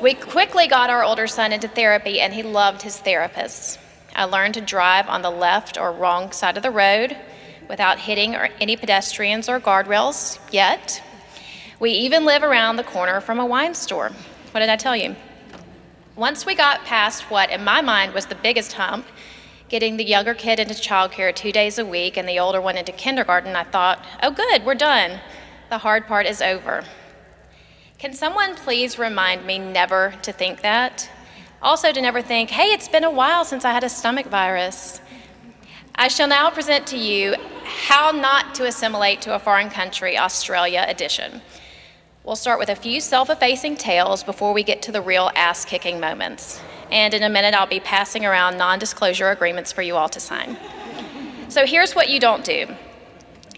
We 0.01 0.13
quickly 0.13 0.67
got 0.67 0.89
our 0.89 1.03
older 1.03 1.27
son 1.27 1.53
into 1.53 1.67
therapy, 1.67 2.19
and 2.19 2.33
he 2.33 2.43
loved 2.43 2.81
his 2.81 2.99
therapists. 2.99 3.77
I 4.15 4.25
learned 4.25 4.53
to 4.55 4.61
drive 4.61 5.09
on 5.09 5.21
the 5.21 5.29
left 5.29 5.77
or 5.77 5.91
wrong 5.91 6.31
side 6.31 6.57
of 6.57 6.63
the 6.63 6.71
road 6.71 7.17
without 7.67 7.99
hitting 7.99 8.35
any 8.35 8.77
pedestrians 8.77 9.49
or 9.49 9.59
guardrails 9.59 10.39
yet. 10.51 11.01
We 11.79 11.91
even 11.91 12.25
live 12.25 12.43
around 12.43 12.75
the 12.75 12.83
corner 12.83 13.19
from 13.19 13.39
a 13.39 13.45
wine 13.45 13.73
store. 13.73 14.11
What 14.51 14.61
did 14.61 14.69
I 14.69 14.77
tell 14.77 14.95
you? 14.95 15.15
Once 16.15 16.45
we 16.45 16.55
got 16.55 16.85
past 16.85 17.29
what, 17.29 17.49
in 17.49 17.61
my 17.61 17.81
mind, 17.81 18.13
was 18.13 18.27
the 18.27 18.35
biggest 18.35 18.73
hump, 18.73 19.05
getting 19.67 19.97
the 19.97 20.05
younger 20.05 20.33
kid 20.33 20.61
into 20.61 20.73
childcare 20.73 21.35
two 21.35 21.51
days 21.51 21.77
a 21.77 21.85
week 21.85 22.15
and 22.15 22.27
the 22.27 22.39
older 22.39 22.61
one 22.61 22.77
into 22.77 22.93
kindergarten, 22.93 23.53
I 23.53 23.65
thought, 23.65 24.03
oh, 24.23 24.31
good, 24.31 24.65
we're 24.65 24.75
done. 24.75 25.19
The 25.69 25.79
hard 25.79 26.07
part 26.07 26.25
is 26.25 26.41
over. 26.41 26.85
Can 27.97 28.13
someone 28.13 28.55
please 28.55 28.97
remind 28.97 29.45
me 29.45 29.59
never 29.59 30.13
to 30.21 30.31
think 30.31 30.61
that? 30.61 31.09
Also, 31.61 31.91
to 31.91 32.01
never 32.01 32.21
think, 32.21 32.49
hey, 32.49 32.71
it's 32.71 32.87
been 32.87 33.03
a 33.03 33.11
while 33.11 33.43
since 33.43 33.65
I 33.65 33.73
had 33.73 33.83
a 33.83 33.89
stomach 33.89 34.27
virus. 34.27 35.01
I 35.95 36.07
shall 36.07 36.27
now 36.29 36.49
present 36.49 36.87
to 36.87 36.97
you 36.97 37.35
How 37.63 38.11
Not 38.11 38.55
to 38.55 38.65
Assimilate 38.65 39.21
to 39.23 39.35
a 39.35 39.39
Foreign 39.39 39.69
Country, 39.69 40.17
Australia 40.17 40.85
edition. 40.87 41.41
We'll 42.25 42.35
start 42.35 42.57
with 42.57 42.69
a 42.69 42.75
few 42.75 43.01
self 43.01 43.29
effacing 43.29 43.75
tales 43.75 44.23
before 44.23 44.51
we 44.51 44.63
get 44.63 44.81
to 44.83 44.91
the 44.91 44.99
real 44.99 45.29
ass 45.35 45.63
kicking 45.63 45.99
moments. 45.99 46.59
And 46.91 47.13
in 47.13 47.21
a 47.21 47.29
minute, 47.29 47.53
I'll 47.53 47.67
be 47.67 47.79
passing 47.79 48.25
around 48.25 48.57
non 48.57 48.79
disclosure 48.79 49.29
agreements 49.29 49.71
for 49.71 49.83
you 49.83 49.95
all 49.95 50.09
to 50.09 50.19
sign. 50.19 50.57
So 51.49 51.67
here's 51.67 51.93
what 51.93 52.09
you 52.09 52.19
don't 52.19 52.43
do 52.43 52.67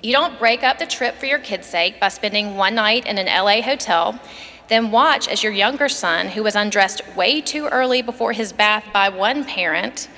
you 0.02 0.12
don't 0.12 0.38
break 0.38 0.64
up 0.64 0.80
the 0.80 0.86
trip 0.86 1.16
for 1.16 1.28
your 1.28 1.40
kids' 1.40 1.68
sake 1.68 1.98
by 1.98 2.10
spending 2.10 2.58
one 2.58 2.76
night 2.76 3.06
in 3.06 3.18
an 3.18 3.28
LA 3.28 3.62
hotel 3.62 4.20
then 4.68 4.92
watch 4.92 5.28
as 5.28 5.44
your 5.44 5.54
younger 5.54 5.88
son, 5.88 6.28
who 6.28 6.44
was 6.44 6.56
undressed 6.56 7.02
way 7.16 7.40
too 7.40 7.68
early 7.68 8.02
before 8.02 8.34
his 8.34 8.52
bath 8.52 8.84
by 8.92 9.08
one 9.08 9.46
parent, 9.46 10.10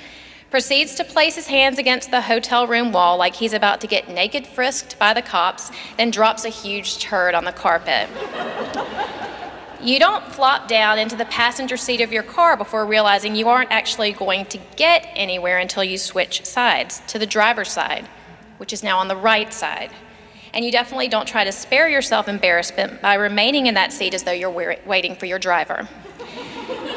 proceeds 0.50 0.96
to 0.96 1.04
place 1.04 1.36
his 1.36 1.46
hands 1.46 1.78
against 1.78 2.10
the 2.10 2.22
hotel 2.22 2.66
room 2.66 2.90
wall 2.90 3.16
like 3.16 3.36
he's 3.36 3.52
about 3.52 3.80
to 3.80 3.86
get 3.86 4.08
naked 4.08 4.46
frisked 4.46 4.98
by 4.98 5.14
the 5.14 5.22
cops, 5.22 5.70
then 5.96 6.10
drops 6.10 6.44
a 6.44 6.48
huge 6.48 6.98
turd 6.98 7.34
on 7.34 7.44
the 7.44 7.52
carpet. 7.52 8.08
you 9.80 9.98
don't 9.98 10.24
flop 10.26 10.66
down 10.66 10.98
into 10.98 11.16
the 11.16 11.24
passenger 11.26 11.76
seat 11.76 12.00
of 12.00 12.12
your 12.12 12.24
car 12.24 12.56
before 12.56 12.84
realizing 12.84 13.36
you 13.36 13.48
aren't 13.48 13.70
actually 13.70 14.12
going 14.12 14.44
to 14.46 14.58
get 14.76 15.06
anywhere 15.14 15.58
until 15.58 15.84
you 15.84 15.96
switch 15.96 16.44
sides 16.44 17.00
to 17.06 17.18
the 17.18 17.26
driver's 17.26 17.70
side, 17.70 18.06
which 18.58 18.72
is 18.72 18.82
now 18.82 18.98
on 18.98 19.06
the 19.06 19.16
right 19.16 19.52
side. 19.52 19.90
And 20.52 20.64
you 20.64 20.72
definitely 20.72 21.06
don't 21.06 21.28
try 21.28 21.44
to 21.44 21.52
spare 21.52 21.88
yourself 21.88 22.26
embarrassment 22.26 23.00
by 23.00 23.14
remaining 23.14 23.66
in 23.66 23.74
that 23.74 23.92
seat 23.92 24.14
as 24.14 24.24
though 24.24 24.32
you're 24.32 24.50
waiting 24.84 25.14
for 25.14 25.26
your 25.26 25.38
driver. 25.38 25.88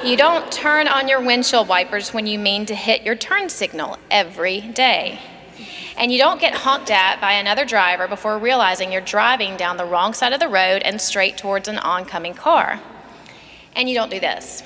You 0.03 0.17
don't 0.17 0.51
turn 0.51 0.89
on 0.89 1.07
your 1.07 1.21
windshield 1.21 1.69
wipers 1.69 2.13
when 2.13 2.27
you 2.27 2.37
mean 2.37 2.65
to 2.65 2.75
hit 2.75 3.03
your 3.03 3.15
turn 3.15 3.47
signal 3.47 3.97
every 4.11 4.59
day. 4.59 5.21
And 5.95 6.11
you 6.11 6.17
don't 6.17 6.41
get 6.41 6.53
honked 6.53 6.91
at 6.91 7.21
by 7.21 7.31
another 7.31 7.63
driver 7.63 8.09
before 8.09 8.37
realizing 8.37 8.91
you're 8.91 8.99
driving 8.99 9.55
down 9.55 9.77
the 9.77 9.85
wrong 9.85 10.13
side 10.13 10.33
of 10.33 10.41
the 10.41 10.49
road 10.49 10.81
and 10.81 10.99
straight 10.99 11.37
towards 11.37 11.69
an 11.69 11.77
oncoming 11.77 12.33
car. 12.33 12.81
And 13.77 13.87
you 13.87 13.95
don't 13.95 14.11
do 14.11 14.19
this. 14.19 14.63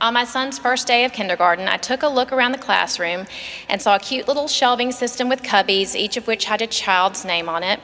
On 0.00 0.14
my 0.14 0.24
son's 0.24 0.58
first 0.58 0.86
day 0.86 1.04
of 1.04 1.12
kindergarten, 1.12 1.68
I 1.68 1.76
took 1.76 2.02
a 2.02 2.08
look 2.08 2.32
around 2.32 2.52
the 2.52 2.58
classroom 2.58 3.26
and 3.68 3.82
saw 3.82 3.96
a 3.96 4.00
cute 4.00 4.26
little 4.26 4.48
shelving 4.48 4.90
system 4.90 5.28
with 5.28 5.42
cubbies, 5.42 5.94
each 5.96 6.16
of 6.16 6.26
which 6.26 6.46
had 6.46 6.62
a 6.62 6.66
child's 6.66 7.26
name 7.26 7.50
on 7.50 7.62
it. 7.62 7.80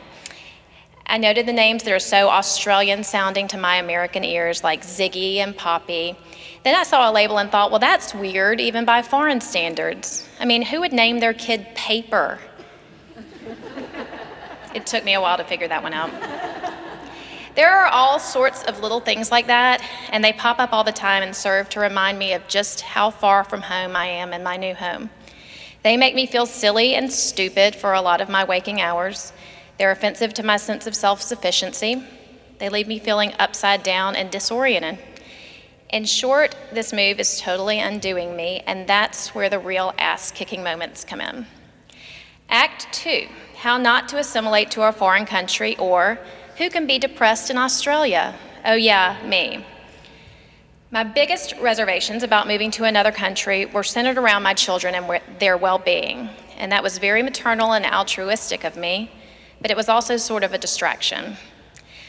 I 1.07 1.19
noted 1.19 1.45
the 1.45 1.53
names 1.53 1.83
that 1.83 1.93
are 1.93 1.99
so 1.99 2.31
Australian 2.31 3.05
sounding 3.05 3.47
to 3.49 3.59
my 3.59 3.77
American 3.77 4.25
ears, 4.25 4.65
like 4.65 4.81
Ziggy 4.81 5.37
and 5.37 5.55
Poppy. 5.55 6.17
Then 6.65 6.75
I 6.75 6.83
saw 6.83 7.11
a 7.11 7.13
label 7.13 7.39
and 7.39 7.51
thought, 7.51 7.71
well, 7.71 7.79
that's 7.79 8.15
weird, 8.15 8.59
even 8.59 8.87
by 8.87 9.03
foreign 9.03 9.43
standards. 9.43 10.27
I 10.41 10.47
mean, 10.47 10.63
who 10.63 10.81
would 10.81 10.95
name 10.95 11.21
their 11.21 11.35
kid 11.35 11.67
Paper? 11.75 12.39
it 14.75 14.87
took 14.87 15.05
me 15.05 15.13
a 15.13 15.21
while 15.21 15.37
to 15.37 15.45
figure 15.45 15.69
that 15.69 15.83
one 15.83 15.93
out. 15.93 16.11
There 17.55 17.71
are 17.71 17.87
all 17.87 18.19
sorts 18.19 18.65
of 18.65 18.81
little 18.81 18.99
things 18.99 19.31
like 19.31 19.47
that, 19.47 19.81
and 20.11 20.25
they 20.25 20.33
pop 20.33 20.59
up 20.59 20.73
all 20.73 20.85
the 20.85 20.91
time 20.91 21.23
and 21.23 21.37
serve 21.37 21.69
to 21.71 21.81
remind 21.81 22.19
me 22.19 22.33
of 22.33 22.49
just 22.49 22.81
how 22.81 23.11
far 23.11 23.45
from 23.45 23.61
home 23.61 23.95
I 23.95 24.07
am 24.07 24.33
in 24.33 24.43
my 24.43 24.57
new 24.57 24.75
home. 24.75 25.11
They 25.83 25.99
make 25.99 26.15
me 26.15 26.27
feel 26.27 26.47
silly 26.47 26.95
and 26.95 27.13
stupid 27.13 27.77
for 27.77 27.93
a 27.93 28.01
lot 28.01 28.23
of 28.23 28.31
my 28.31 28.43
waking 28.43 28.81
hours. 28.81 29.35
They're 29.79 29.91
offensive 29.91 30.33
to 30.35 30.43
my 30.43 30.57
sense 30.57 30.87
of 30.87 30.97
self 30.97 31.21
sufficiency. 31.21 32.03
They 32.59 32.71
leave 32.71 32.89
me 32.89 32.99
feeling 32.99 33.35
upside 33.39 33.83
down 33.83 34.17
and 34.17 34.31
disoriented. 34.31 34.99
In 35.95 36.05
short, 36.05 36.57
this 36.73 36.93
move 36.93 37.21
is 37.21 37.41
totally 37.41 37.79
undoing 37.79 38.35
me, 38.35 38.65
and 38.67 38.85
that's 38.85 39.33
where 39.33 39.49
the 39.49 39.61
real 39.61 39.95
ass 39.97 40.33
kicking 40.33 40.65
moments 40.65 41.05
come 41.05 41.21
in. 41.21 41.47
Act 42.49 42.93
two 42.93 43.29
how 43.59 43.77
not 43.77 44.09
to 44.09 44.19
assimilate 44.19 44.73
to 44.73 44.83
a 44.83 44.91
foreign 44.91 45.25
country, 45.25 45.77
or 45.77 46.19
who 46.59 46.69
can 46.69 46.89
be 46.89 46.99
depressed 46.99 47.49
in 47.49 47.57
Australia? 47.57 48.35
Oh, 48.65 48.75
yeah, 48.75 49.23
me. 49.25 49.65
My 50.91 51.05
biggest 51.05 51.55
reservations 51.61 52.25
about 52.25 52.49
moving 52.49 52.73
to 52.73 52.83
another 52.83 53.13
country 53.13 53.65
were 53.65 53.85
centered 53.85 54.19
around 54.19 54.43
my 54.43 54.55
children 54.55 54.97
and 54.97 55.21
their 55.39 55.57
well 55.57 55.79
being. 55.79 56.29
And 56.59 56.73
that 56.73 56.83
was 56.83 56.99
very 56.99 57.23
maternal 57.23 57.73
and 57.73 57.87
altruistic 57.87 58.65
of 58.65 58.77
me, 58.77 59.13
but 59.61 59.71
it 59.71 59.77
was 59.77 59.89
also 59.89 60.17
sort 60.17 60.43
of 60.43 60.53
a 60.53 60.59
distraction. 60.59 61.37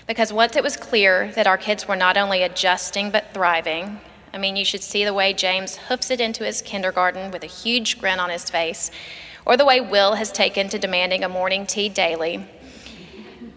Because 0.08 0.32
once 0.32 0.56
it 0.56 0.64
was 0.64 0.78
clear 0.78 1.32
that 1.32 1.48
our 1.48 1.58
kids 1.58 1.88
were 1.88 1.96
not 1.96 2.18
only 2.18 2.44
adjusting 2.44 3.12
but 3.12 3.34
thriving, 3.34 4.00
I 4.34 4.38
mean, 4.38 4.56
you 4.56 4.66
should 4.66 4.84
see 4.84 5.04
the 5.04 5.14
way 5.14 5.34
James 5.34 5.78
hoofs 5.78 6.12
it 6.12 6.22
into 6.22 6.44
his 6.44 6.62
kindergarten 6.62 7.32
with 7.32 7.44
a 7.44 7.48
huge 7.48 8.00
grin 8.00 8.20
on 8.20 8.30
his 8.30 8.50
face, 8.50 8.92
or 9.46 9.58
the 9.58 9.66
way 9.66 9.80
Will 9.82 10.16
has 10.16 10.32
taken 10.32 10.70
to 10.70 10.80
demanding 10.80 11.24
a 11.24 11.30
morning 11.30 11.66
tea 11.66 11.90
daily, 11.90 12.46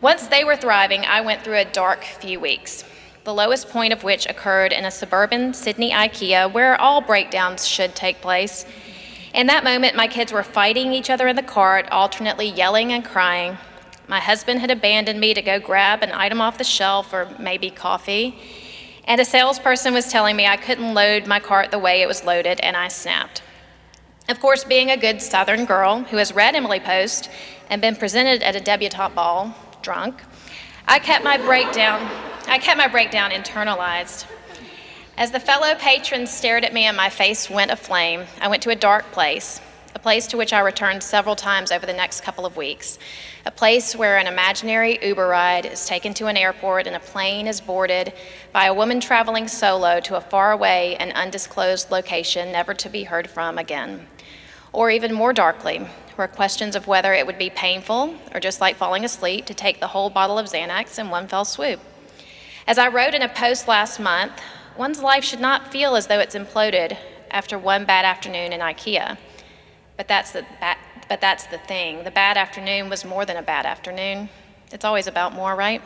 once 0.01 0.29
they 0.29 0.45
were 0.45 0.55
thriving, 0.55 1.05
I 1.05 1.23
went 1.23 1.43
through 1.43 1.57
a 1.59 1.65
dark 1.65 2.05
few 2.05 2.39
weeks, 2.39 2.85
the 3.25 3.35
lowest 3.35 3.69
point 3.69 3.93
of 3.93 4.05
which 4.05 4.27
occurred 4.27 4.73
in 4.73 4.85
a 4.85 4.93
suburban 4.93 5.53
Sydney 5.53 5.91
IKEA 5.91 6.53
where 6.53 6.81
all 6.81 7.01
breakdowns 7.01 7.67
should 7.67 7.97
take 7.97 8.21
place. 8.21 8.65
In 9.35 9.49
that 9.49 9.65
moment, 9.65 9.97
my 9.97 10.07
kids 10.07 10.33
were 10.33 10.45
fighting 10.45 10.93
each 10.93 11.11
other 11.11 11.27
in 11.27 11.35
the 11.35 11.43
cart, 11.43 11.89
alternately 11.91 12.49
yelling 12.49 12.93
and 12.93 13.05
crying. 13.05 13.59
My 14.09 14.21
husband 14.21 14.61
had 14.61 14.71
abandoned 14.71 15.21
me 15.21 15.35
to 15.35 15.43
go 15.43 15.61
grab 15.61 16.03
an 16.03 16.13
item 16.13 16.41
off 16.41 16.57
the 16.57 16.65
shelf 16.65 17.13
or 17.13 17.29
maybe 17.39 17.69
coffee. 17.69 18.39
And 19.05 19.21
a 19.21 19.25
salesperson 19.25 19.93
was 19.93 20.11
telling 20.11 20.35
me 20.35 20.47
I 20.47 20.57
couldn't 20.57 20.95
load 20.95 21.27
my 21.27 21.41
cart 21.41 21.71
the 21.71 21.79
way 21.79 22.01
it 22.01 22.09
was 22.09 22.25
loaded, 22.25 22.59
and 22.61 22.75
I 22.77 22.89
snapped. 22.89 23.43
Of 24.29 24.41
course, 24.41 24.65
being 24.65 24.91
a 24.91 24.97
good 24.97 25.21
Southern 25.23 25.67
girl 25.67 26.01
who 26.05 26.17
has 26.17 26.35
read 26.35 26.55
Emily 26.55 26.81
Post 26.81 27.31
and 27.71 27.81
been 27.83 27.97
presented 27.97 28.43
at 28.43 28.57
a 28.57 28.61
debutante 28.61 29.15
ball, 29.15 29.55
drunk, 29.83 30.23
I 30.87 30.99
kept 30.99 31.23
my 31.23 31.37
breakdown, 31.37 32.01
I 32.47 32.59
kept 32.59 32.79
my 32.79 32.89
breakdown 32.89 33.31
internalized. 33.31 34.27
As 35.19 35.33
the 35.33 35.41
fellow 35.41 35.75
patrons 35.75 36.31
stared 36.31 36.65
at 36.65 36.73
me 36.73 36.85
and 36.85 36.97
my 36.97 37.11
face 37.11 37.51
went 37.51 37.71
aflame, 37.71 38.25
I 38.41 38.49
went 38.49 38.63
to 38.63 38.71
a 38.71 38.77
dark 38.77 39.11
place, 39.13 39.61
a 39.95 39.99
place 39.99 40.27
to 40.29 40.37
which 40.37 40.53
I 40.53 40.61
returned 40.61 41.03
several 41.03 41.37
times 41.37 41.73
over 41.73 41.87
the 41.87 41.93
next 41.93 42.23
couple 42.23 42.47
of 42.47 42.57
weeks, 42.57 42.99
a 43.47 43.51
place 43.51 43.97
where 43.97 44.19
an 44.19 44.27
imaginary 44.27 44.99
Uber 45.03 45.27
ride 45.27 45.67
is 45.67 45.87
taken 45.87 46.15
to 46.15 46.27
an 46.27 46.37
airport 46.37 46.87
and 46.87 46.95
a 46.95 47.01
plane 47.01 47.47
is 47.47 47.61
boarded 47.61 48.13
by 48.53 48.67
a 48.67 48.75
woman 48.75 49.01
traveling 49.01 49.49
solo 49.49 50.01
to 50.01 50.17
a 50.17 50.21
faraway 50.21 50.97
and 51.01 51.13
undisclosed 51.13 51.91
location 51.91 52.53
never 52.53 52.75
to 52.75 52.89
be 52.89 53.05
heard 53.05 53.29
from 53.29 53.59
again. 53.59 54.07
Or 54.73 54.91
even 54.91 55.15
more 55.15 55.33
darkly, 55.33 55.87
where 56.17 56.29
questions 56.29 56.77
of 56.77 56.87
whether 56.87 57.15
it 57.15 57.27
would 57.27 57.39
be 57.39 57.51
painful 57.51 58.15
or 58.35 58.41
just 58.41 58.61
like 58.61 58.77
falling 58.77 59.05
asleep 59.05 59.47
to 59.47 59.55
take 59.55 59.81
the 59.81 59.89
whole 59.89 60.11
bottle 60.11 60.39
of 60.39 60.47
Xanax 60.47 60.99
in 60.99 61.11
one 61.11 61.29
fell 61.29 61.45
swoop. 61.45 61.81
As 62.67 62.77
I 62.77 62.89
wrote 62.89 63.15
in 63.15 63.23
a 63.23 63.29
post 63.29 63.67
last 63.67 63.99
month, 63.99 64.35
one's 64.77 65.01
life 65.01 65.25
should 65.25 65.41
not 65.41 65.73
feel 65.73 65.97
as 65.97 66.07
though 66.09 66.21
it's 66.21 66.35
imploded 66.35 66.99
after 67.31 67.59
one 67.59 67.85
bad 67.85 68.05
afternoon 68.05 68.53
in 68.53 68.61
IKEA. 68.61 69.17
But 69.99 70.09
that's 70.09 70.33
the, 70.33 70.47
but 71.09 71.21
that's 71.21 71.45
the 71.49 71.59
thing. 71.59 72.05
The 72.05 72.11
bad 72.11 72.39
afternoon 72.39 72.89
was 72.89 73.05
more 73.05 73.27
than 73.27 73.37
a 73.37 73.43
bad 73.43 73.67
afternoon. 73.67 74.31
It's 74.73 74.85
always 74.85 75.07
about 75.07 75.35
more, 75.35 75.55
right? 75.55 75.83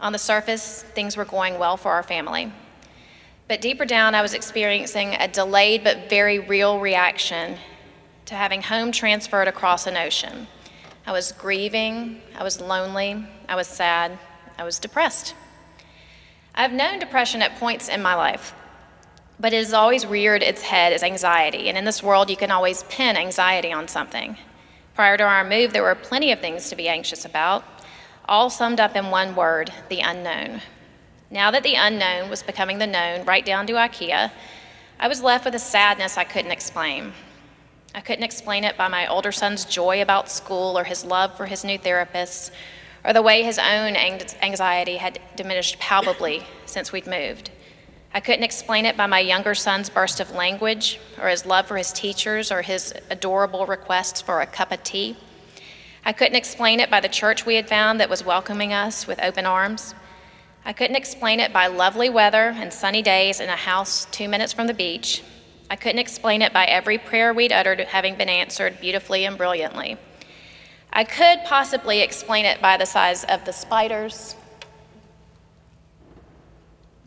On 0.00 0.12
the 0.12 0.18
surface, 0.18 0.82
things 0.82 1.16
were 1.16 1.24
going 1.24 1.58
well 1.58 1.78
for 1.78 1.92
our 1.92 2.02
family. 2.02 2.52
But 3.48 3.60
deeper 3.60 3.84
down, 3.84 4.14
I 4.14 4.22
was 4.22 4.34
experiencing 4.34 5.14
a 5.14 5.28
delayed 5.28 5.84
but 5.84 6.10
very 6.10 6.40
real 6.40 6.80
reaction 6.80 7.58
to 8.26 8.34
having 8.34 8.62
home 8.62 8.92
transferred 8.92 9.46
across 9.46 9.86
an 9.86 9.96
ocean. 9.96 10.48
I 11.06 11.12
was 11.12 11.32
grieving, 11.32 12.20
I 12.36 12.42
was 12.42 12.60
lonely, 12.60 13.24
I 13.48 13.54
was 13.54 13.68
sad, 13.68 14.18
I 14.58 14.64
was 14.64 14.78
depressed. 14.78 15.34
I've 16.54 16.72
known 16.72 16.98
depression 16.98 17.42
at 17.42 17.56
points 17.56 17.88
in 17.88 18.02
my 18.02 18.14
life, 18.14 18.54
but 19.42 19.52
it 19.52 19.56
has 19.56 19.74
always 19.74 20.06
reared 20.06 20.40
its 20.40 20.62
head 20.62 20.92
as 20.92 21.02
anxiety, 21.02 21.68
and 21.68 21.76
in 21.76 21.84
this 21.84 22.00
world, 22.00 22.30
you 22.30 22.36
can 22.36 22.52
always 22.52 22.84
pin 22.84 23.16
anxiety 23.16 23.72
on 23.72 23.88
something. 23.88 24.36
Prior 24.94 25.16
to 25.16 25.24
our 25.24 25.42
move, 25.42 25.72
there 25.72 25.82
were 25.82 25.96
plenty 25.96 26.30
of 26.30 26.38
things 26.38 26.70
to 26.70 26.76
be 26.76 26.88
anxious 26.88 27.24
about, 27.24 27.64
all 28.28 28.48
summed 28.48 28.78
up 28.78 28.94
in 28.94 29.10
one 29.10 29.34
word 29.34 29.72
the 29.88 29.98
unknown. 29.98 30.60
Now 31.28 31.50
that 31.50 31.64
the 31.64 31.74
unknown 31.74 32.30
was 32.30 32.44
becoming 32.44 32.78
the 32.78 32.86
known, 32.86 33.24
right 33.24 33.44
down 33.44 33.66
to 33.66 33.72
IKEA, 33.72 34.30
I 35.00 35.08
was 35.08 35.24
left 35.24 35.44
with 35.44 35.56
a 35.56 35.58
sadness 35.58 36.16
I 36.16 36.22
couldn't 36.22 36.52
explain. 36.52 37.12
I 37.96 38.00
couldn't 38.00 38.24
explain 38.24 38.62
it 38.62 38.76
by 38.76 38.86
my 38.86 39.08
older 39.08 39.32
son's 39.32 39.64
joy 39.64 40.00
about 40.00 40.30
school 40.30 40.78
or 40.78 40.84
his 40.84 41.04
love 41.04 41.36
for 41.36 41.46
his 41.46 41.64
new 41.64 41.80
therapists 41.80 42.52
or 43.04 43.12
the 43.12 43.22
way 43.22 43.42
his 43.42 43.58
own 43.58 43.96
anxiety 43.96 44.98
had 44.98 45.18
diminished 45.34 45.80
palpably 45.80 46.44
since 46.64 46.92
we'd 46.92 47.08
moved. 47.08 47.50
I 48.14 48.20
couldn't 48.20 48.44
explain 48.44 48.84
it 48.84 48.96
by 48.96 49.06
my 49.06 49.20
younger 49.20 49.54
son's 49.54 49.88
burst 49.88 50.20
of 50.20 50.30
language 50.32 51.00
or 51.20 51.28
his 51.28 51.46
love 51.46 51.66
for 51.66 51.76
his 51.76 51.92
teachers 51.92 52.52
or 52.52 52.62
his 52.62 52.94
adorable 53.10 53.66
requests 53.66 54.20
for 54.20 54.40
a 54.40 54.46
cup 54.46 54.70
of 54.70 54.82
tea. 54.82 55.16
I 56.04 56.12
couldn't 56.12 56.36
explain 56.36 56.80
it 56.80 56.90
by 56.90 57.00
the 57.00 57.08
church 57.08 57.46
we 57.46 57.54
had 57.54 57.68
found 57.68 58.00
that 58.00 58.10
was 58.10 58.24
welcoming 58.24 58.72
us 58.72 59.06
with 59.06 59.22
open 59.22 59.46
arms. 59.46 59.94
I 60.64 60.72
couldn't 60.72 60.96
explain 60.96 61.40
it 61.40 61.52
by 61.52 61.66
lovely 61.68 62.08
weather 62.10 62.54
and 62.56 62.72
sunny 62.72 63.02
days 63.02 63.40
in 63.40 63.48
a 63.48 63.56
house 63.56 64.06
two 64.10 64.28
minutes 64.28 64.52
from 64.52 64.66
the 64.66 64.74
beach 64.74 65.22
I 65.72 65.76
couldn't 65.76 66.00
explain 66.00 66.42
it 66.42 66.52
by 66.52 66.66
every 66.66 66.98
prayer 66.98 67.32
we'd 67.32 67.50
uttered 67.50 67.80
having 67.80 68.14
been 68.16 68.28
answered 68.28 68.78
beautifully 68.78 69.24
and 69.24 69.38
brilliantly. 69.38 69.96
I 70.92 71.02
could 71.04 71.44
possibly 71.46 72.02
explain 72.02 72.44
it 72.44 72.60
by 72.60 72.76
the 72.76 72.84
size 72.84 73.24
of 73.24 73.46
the 73.46 73.54
spiders. 73.54 74.36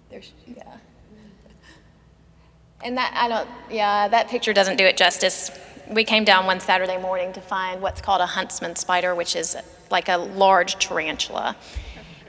There's, 0.10 0.32
yeah. 0.48 0.75
And 2.84 2.98
that, 2.98 3.14
I 3.16 3.28
don't, 3.28 3.50
yeah, 3.70 4.08
that 4.08 4.28
picture 4.28 4.54
doesn't 4.54 4.78
do 4.78 4.86
it 4.86 4.98
justice. 4.98 5.52
We 5.90 6.04
came 6.04 6.24
down 6.24 6.46
one 6.46 6.60
Saturday 6.60 6.98
morning 6.98 7.34
to 7.34 7.42
find 7.42 7.82
what's 7.82 8.02
called 8.02 8.22
a 8.22 8.26
huntsman 8.26 8.76
spider, 8.76 9.16
which 9.16 9.36
is 9.36 9.56
like 9.90 10.10
a 10.10 10.18
large 10.18 10.78
tarantula. 10.78 11.56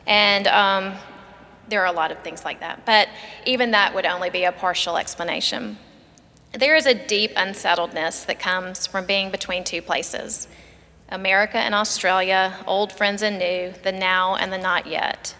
And 0.06 0.46
um, 0.46 0.94
there 1.68 1.80
are 1.82 1.86
a 1.86 1.92
lot 1.92 2.10
of 2.10 2.18
things 2.20 2.44
like 2.44 2.60
that. 2.60 2.86
But 2.86 3.08
even 3.44 3.72
that 3.72 3.94
would 3.94 4.06
only 4.06 4.30
be 4.30 4.44
a 4.44 4.52
partial 4.52 4.96
explanation. 4.96 5.78
There 6.52 6.76
is 6.76 6.86
a 6.86 6.94
deep 6.94 7.32
unsettledness 7.36 8.24
that 8.24 8.38
comes 8.38 8.86
from 8.86 9.04
being 9.04 9.30
between 9.30 9.64
two 9.64 9.82
places 9.82 10.48
America 11.08 11.58
and 11.58 11.74
Australia, 11.74 12.56
old 12.66 12.92
friends 12.92 13.22
and 13.22 13.38
new, 13.38 13.72
the 13.84 13.92
now 13.92 14.34
and 14.34 14.52
the 14.52 14.58
not 14.58 14.86
yet. 14.86 15.36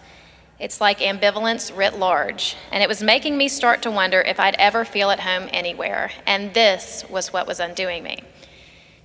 It's 0.59 0.81
like 0.81 0.99
ambivalence 0.99 1.75
writ 1.75 1.99
large, 1.99 2.55
and 2.71 2.81
it 2.81 2.89
was 2.89 3.03
making 3.03 3.37
me 3.37 3.47
start 3.47 3.83
to 3.83 3.91
wonder 3.91 4.21
if 4.21 4.39
I'd 4.39 4.55
ever 4.55 4.83
feel 4.85 5.11
at 5.11 5.19
home 5.19 5.49
anywhere, 5.51 6.09
and 6.25 6.55
this 6.55 7.05
was 7.11 7.31
what 7.31 7.45
was 7.45 7.59
undoing 7.59 8.01
me. 8.01 8.23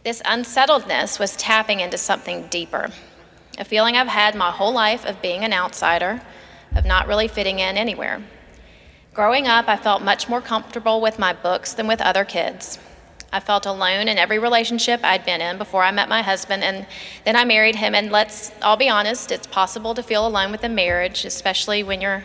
This 0.02 0.23
unsettledness 0.25 1.18
was 1.18 1.37
tapping 1.37 1.80
into 1.80 1.99
something 1.99 2.47
deeper, 2.47 2.90
a 3.59 3.66
feeling 3.66 3.97
I've 3.99 4.09
had 4.09 4.35
my 4.35 4.50
whole 4.50 4.73
life 4.73 5.04
of 5.04 5.21
being 5.21 5.44
an 5.44 5.52
outsider, 5.52 6.23
of 6.75 6.87
not 6.87 7.06
really 7.06 7.28
fitting 7.28 7.59
in 7.59 7.76
anywhere. 7.76 8.23
Growing 9.12 9.47
up, 9.47 9.68
I 9.68 9.76
felt 9.76 10.00
much 10.00 10.30
more 10.30 10.40
comfortable 10.40 11.02
with 11.02 11.18
my 11.18 11.35
books 11.35 11.75
than 11.75 11.87
with 11.87 12.00
other 12.00 12.25
kids. 12.25 12.78
I 13.32 13.40
felt 13.40 13.64
alone 13.64 14.08
in 14.08 14.18
every 14.18 14.38
relationship 14.38 15.00
I'd 15.02 15.24
been 15.24 15.40
in 15.40 15.56
before 15.56 15.82
I 15.82 15.90
met 15.90 16.08
my 16.08 16.20
husband, 16.20 16.62
and 16.62 16.86
then 17.24 17.34
I 17.34 17.44
married 17.44 17.76
him. 17.76 17.94
And 17.94 18.12
let's 18.12 18.52
all 18.60 18.76
be 18.76 18.90
honest, 18.90 19.32
it's 19.32 19.46
possible 19.46 19.94
to 19.94 20.02
feel 20.02 20.26
alone 20.26 20.52
with 20.52 20.62
a 20.64 20.68
marriage, 20.68 21.24
especially 21.24 21.82
when 21.82 22.02
your 22.02 22.24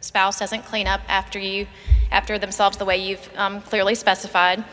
spouse 0.00 0.38
doesn't 0.38 0.64
clean 0.64 0.86
up 0.86 1.00
after 1.06 1.38
you 1.38 1.66
after 2.10 2.38
themselves 2.38 2.76
the 2.76 2.84
way 2.84 2.96
you've 2.96 3.30
um, 3.36 3.60
clearly 3.62 3.94
specified 3.94 4.64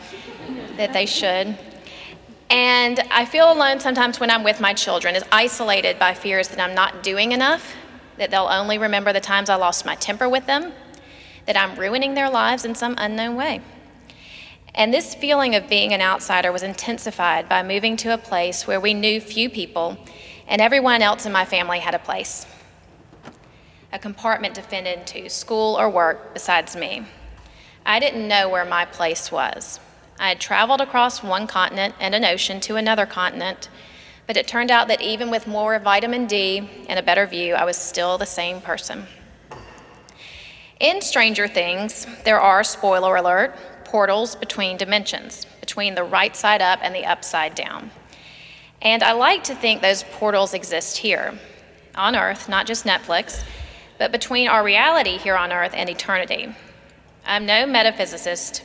that 0.76 0.92
they 0.92 1.06
should. 1.06 1.56
And 2.50 3.00
I 3.10 3.24
feel 3.24 3.50
alone 3.50 3.80
sometimes 3.80 4.18
when 4.18 4.30
I'm 4.30 4.42
with 4.42 4.60
my 4.60 4.74
children, 4.74 5.14
is 5.14 5.24
isolated 5.30 5.98
by 5.98 6.14
fears 6.14 6.48
that 6.48 6.58
I'm 6.58 6.74
not 6.74 7.02
doing 7.02 7.32
enough, 7.32 7.74
that 8.18 8.30
they'll 8.30 8.48
only 8.50 8.76
remember 8.76 9.12
the 9.12 9.20
times 9.20 9.48
I 9.48 9.54
lost 9.54 9.86
my 9.86 9.94
temper 9.94 10.28
with 10.28 10.46
them, 10.46 10.72
that 11.46 11.56
I'm 11.56 11.78
ruining 11.78 12.14
their 12.14 12.28
lives 12.28 12.64
in 12.64 12.74
some 12.74 12.94
unknown 12.98 13.36
way. 13.36 13.60
And 14.74 14.94
this 14.94 15.14
feeling 15.14 15.54
of 15.54 15.68
being 15.68 15.92
an 15.92 16.00
outsider 16.00 16.52
was 16.52 16.62
intensified 16.62 17.48
by 17.48 17.62
moving 17.62 17.96
to 17.98 18.14
a 18.14 18.18
place 18.18 18.66
where 18.66 18.80
we 18.80 18.94
knew 18.94 19.20
few 19.20 19.50
people 19.50 19.98
and 20.46 20.60
everyone 20.60 21.02
else 21.02 21.26
in 21.26 21.32
my 21.32 21.44
family 21.44 21.78
had 21.78 21.94
a 21.94 21.98
place. 21.98 22.46
A 23.92 23.98
compartment 23.98 24.54
defended 24.54 25.06
to 25.08 25.18
into, 25.18 25.30
school 25.30 25.76
or 25.76 25.88
work 25.88 26.34
besides 26.34 26.76
me. 26.76 27.04
I 27.84 27.98
didn't 27.98 28.28
know 28.28 28.48
where 28.48 28.64
my 28.64 28.84
place 28.84 29.32
was. 29.32 29.80
I 30.18 30.28
had 30.28 30.40
traveled 30.40 30.80
across 30.80 31.22
one 31.22 31.46
continent 31.46 31.94
and 31.98 32.14
an 32.14 32.24
ocean 32.24 32.60
to 32.60 32.76
another 32.76 33.06
continent, 33.06 33.68
but 34.26 34.36
it 34.36 34.46
turned 34.46 34.70
out 34.70 34.86
that 34.88 35.00
even 35.00 35.30
with 35.30 35.46
more 35.46 35.78
vitamin 35.78 36.26
D 36.26 36.68
and 36.88 36.98
a 36.98 37.02
better 37.02 37.26
view, 37.26 37.54
I 37.54 37.64
was 37.64 37.76
still 37.76 38.18
the 38.18 38.26
same 38.26 38.60
person. 38.60 39.06
In 40.78 41.00
Stranger 41.00 41.48
Things, 41.48 42.06
there 42.24 42.40
are, 42.40 42.62
spoiler 42.62 43.16
alert, 43.16 43.56
portals 43.90 44.36
between 44.36 44.76
dimensions, 44.76 45.46
between 45.60 45.96
the 45.96 46.04
right 46.04 46.36
side 46.36 46.62
up 46.62 46.78
and 46.80 46.94
the 46.94 47.04
upside 47.04 47.56
down. 47.56 47.90
And 48.80 49.02
I 49.02 49.12
like 49.12 49.42
to 49.44 49.54
think 49.54 49.82
those 49.82 50.04
portals 50.12 50.54
exist 50.54 50.98
here 50.98 51.38
on 51.96 52.14
Earth, 52.14 52.48
not 52.48 52.66
just 52.66 52.84
Netflix, 52.84 53.42
but 53.98 54.12
between 54.12 54.48
our 54.48 54.62
reality 54.62 55.18
here 55.18 55.36
on 55.36 55.52
Earth 55.52 55.72
and 55.74 55.90
eternity. 55.90 56.54
I'm 57.26 57.44
no 57.46 57.66
metaphysicist, 57.66 58.62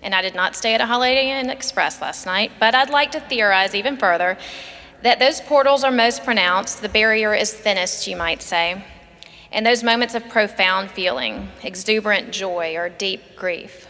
and 0.00 0.14
I 0.14 0.22
did 0.22 0.36
not 0.36 0.54
stay 0.54 0.74
at 0.74 0.80
a 0.80 0.86
Holiday 0.86 1.38
Inn 1.38 1.50
Express 1.50 2.00
last 2.00 2.24
night, 2.24 2.52
but 2.60 2.74
I'd 2.74 2.88
like 2.88 3.10
to 3.12 3.20
theorize 3.20 3.74
even 3.74 3.96
further 3.96 4.38
that 5.02 5.18
those 5.18 5.40
portals 5.40 5.82
are 5.82 5.90
most 5.90 6.24
pronounced, 6.24 6.82
the 6.82 6.88
barrier 6.88 7.34
is 7.34 7.52
thinnest, 7.52 8.06
you 8.06 8.16
might 8.16 8.42
say, 8.42 8.84
in 9.50 9.64
those 9.64 9.82
moments 9.82 10.14
of 10.14 10.28
profound 10.28 10.90
feeling, 10.90 11.48
exuberant 11.64 12.30
joy, 12.30 12.76
or 12.76 12.88
deep 12.88 13.36
grief 13.36 13.87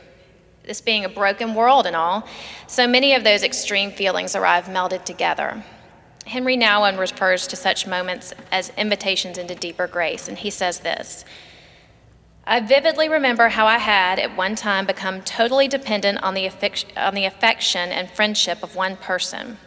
this 0.69 0.81
being 0.83 1.05
a 1.05 1.09
broken 1.09 1.55
world 1.55 1.87
and 1.87 1.97
all, 1.97 2.29
so 2.67 2.87
many 2.87 3.15
of 3.15 3.25
those 3.25 3.43
extreme 3.43 3.91
feelings 3.91 4.37
arrive 4.37 4.67
melded 4.67 5.05
together. 5.05 5.65
Henri 6.27 6.59
Nouwen 6.59 6.99
refers 6.99 7.47
to 7.47 7.57
such 7.57 7.87
moments 7.87 8.35
as 8.53 8.71
invitations 8.77 9.39
into 9.39 9.55
deeper 9.55 9.87
grace, 9.87 10.29
and 10.29 10.39
he 10.39 10.51
says 10.51 10.81
this 10.81 11.25
I 12.47 12.61
vividly 12.61 13.09
remember 13.09 13.49
how 13.49 13.67
I 13.67 13.79
had, 13.79 14.19
at 14.19 14.37
one 14.37 14.55
time, 14.55 14.87
become 14.87 15.23
totally 15.23 15.69
dependent 15.69 16.23
on 16.23 16.35
the, 16.35 16.51
on 16.97 17.15
the 17.15 17.25
affection 17.25 17.91
and 17.91 18.11
friendship 18.11 18.63
of 18.63 18.77
one 18.77 18.97
person. 18.97 19.59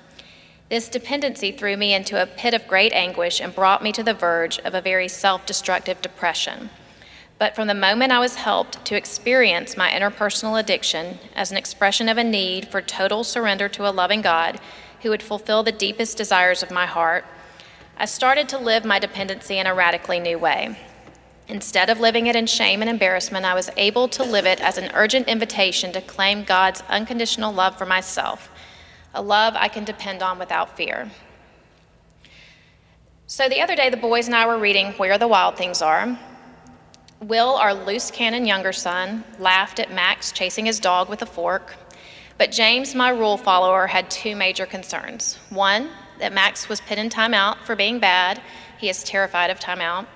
This 0.69 0.87
dependency 0.87 1.51
threw 1.51 1.77
me 1.77 1.93
into 1.93 2.21
a 2.21 2.25
pit 2.25 2.53
of 2.53 2.67
great 2.67 2.93
anguish 2.93 3.41
and 3.41 3.53
brought 3.53 3.83
me 3.83 3.91
to 3.91 4.03
the 4.03 4.13
verge 4.13 4.57
of 4.59 4.73
a 4.73 4.81
very 4.81 5.07
self 5.07 5.45
destructive 5.45 6.01
depression. 6.01 6.69
But 7.41 7.55
from 7.55 7.65
the 7.65 7.73
moment 7.73 8.11
I 8.11 8.19
was 8.19 8.35
helped 8.35 8.85
to 8.85 8.95
experience 8.95 9.75
my 9.75 9.89
interpersonal 9.89 10.59
addiction 10.59 11.17
as 11.33 11.49
an 11.49 11.57
expression 11.57 12.07
of 12.07 12.19
a 12.19 12.23
need 12.23 12.67
for 12.67 12.83
total 12.83 13.23
surrender 13.23 13.67
to 13.69 13.89
a 13.89 13.89
loving 13.89 14.21
God 14.21 14.59
who 15.01 15.09
would 15.09 15.23
fulfill 15.23 15.63
the 15.63 15.71
deepest 15.71 16.17
desires 16.17 16.61
of 16.61 16.69
my 16.69 16.85
heart, 16.85 17.25
I 17.97 18.05
started 18.05 18.47
to 18.49 18.59
live 18.59 18.85
my 18.85 18.99
dependency 18.99 19.57
in 19.57 19.65
a 19.65 19.73
radically 19.73 20.19
new 20.19 20.37
way. 20.37 20.77
Instead 21.47 21.89
of 21.89 21.99
living 21.99 22.27
it 22.27 22.35
in 22.35 22.45
shame 22.45 22.79
and 22.81 22.89
embarrassment, 22.91 23.43
I 23.43 23.55
was 23.55 23.71
able 23.75 24.07
to 24.09 24.23
live 24.23 24.45
it 24.45 24.61
as 24.61 24.77
an 24.77 24.91
urgent 24.93 25.27
invitation 25.27 25.91
to 25.93 26.01
claim 26.01 26.43
God's 26.43 26.83
unconditional 26.89 27.51
love 27.51 27.75
for 27.75 27.87
myself, 27.87 28.51
a 29.15 29.21
love 29.23 29.55
I 29.55 29.67
can 29.67 29.83
depend 29.83 30.21
on 30.21 30.37
without 30.37 30.77
fear. 30.77 31.09
So 33.25 33.49
the 33.49 33.61
other 33.61 33.75
day, 33.75 33.89
the 33.89 33.97
boys 33.97 34.27
and 34.27 34.35
I 34.35 34.45
were 34.45 34.59
reading 34.59 34.91
Where 34.91 35.17
the 35.17 35.27
Wild 35.27 35.57
Things 35.57 35.81
Are, 35.81 36.19
Will, 37.21 37.55
our 37.55 37.75
loose 37.75 38.09
cannon 38.09 38.47
younger 38.47 38.73
son, 38.73 39.23
laughed 39.37 39.79
at 39.79 39.93
Max 39.93 40.31
chasing 40.31 40.65
his 40.65 40.79
dog 40.79 41.07
with 41.07 41.21
a 41.21 41.27
fork. 41.27 41.75
But 42.39 42.51
James, 42.51 42.95
my 42.95 43.09
rule 43.09 43.37
follower, 43.37 43.85
had 43.85 44.09
two 44.09 44.35
major 44.35 44.65
concerns. 44.65 45.37
One, 45.51 45.89
that 46.17 46.33
Max 46.33 46.67
was 46.67 46.81
put 46.81 46.97
in 46.97 47.09
timeout 47.09 47.57
for 47.63 47.75
being 47.75 47.99
bad. 47.99 48.41
He 48.79 48.89
is 48.89 49.03
terrified 49.03 49.51
of 49.51 49.59
timeout. 49.59 50.07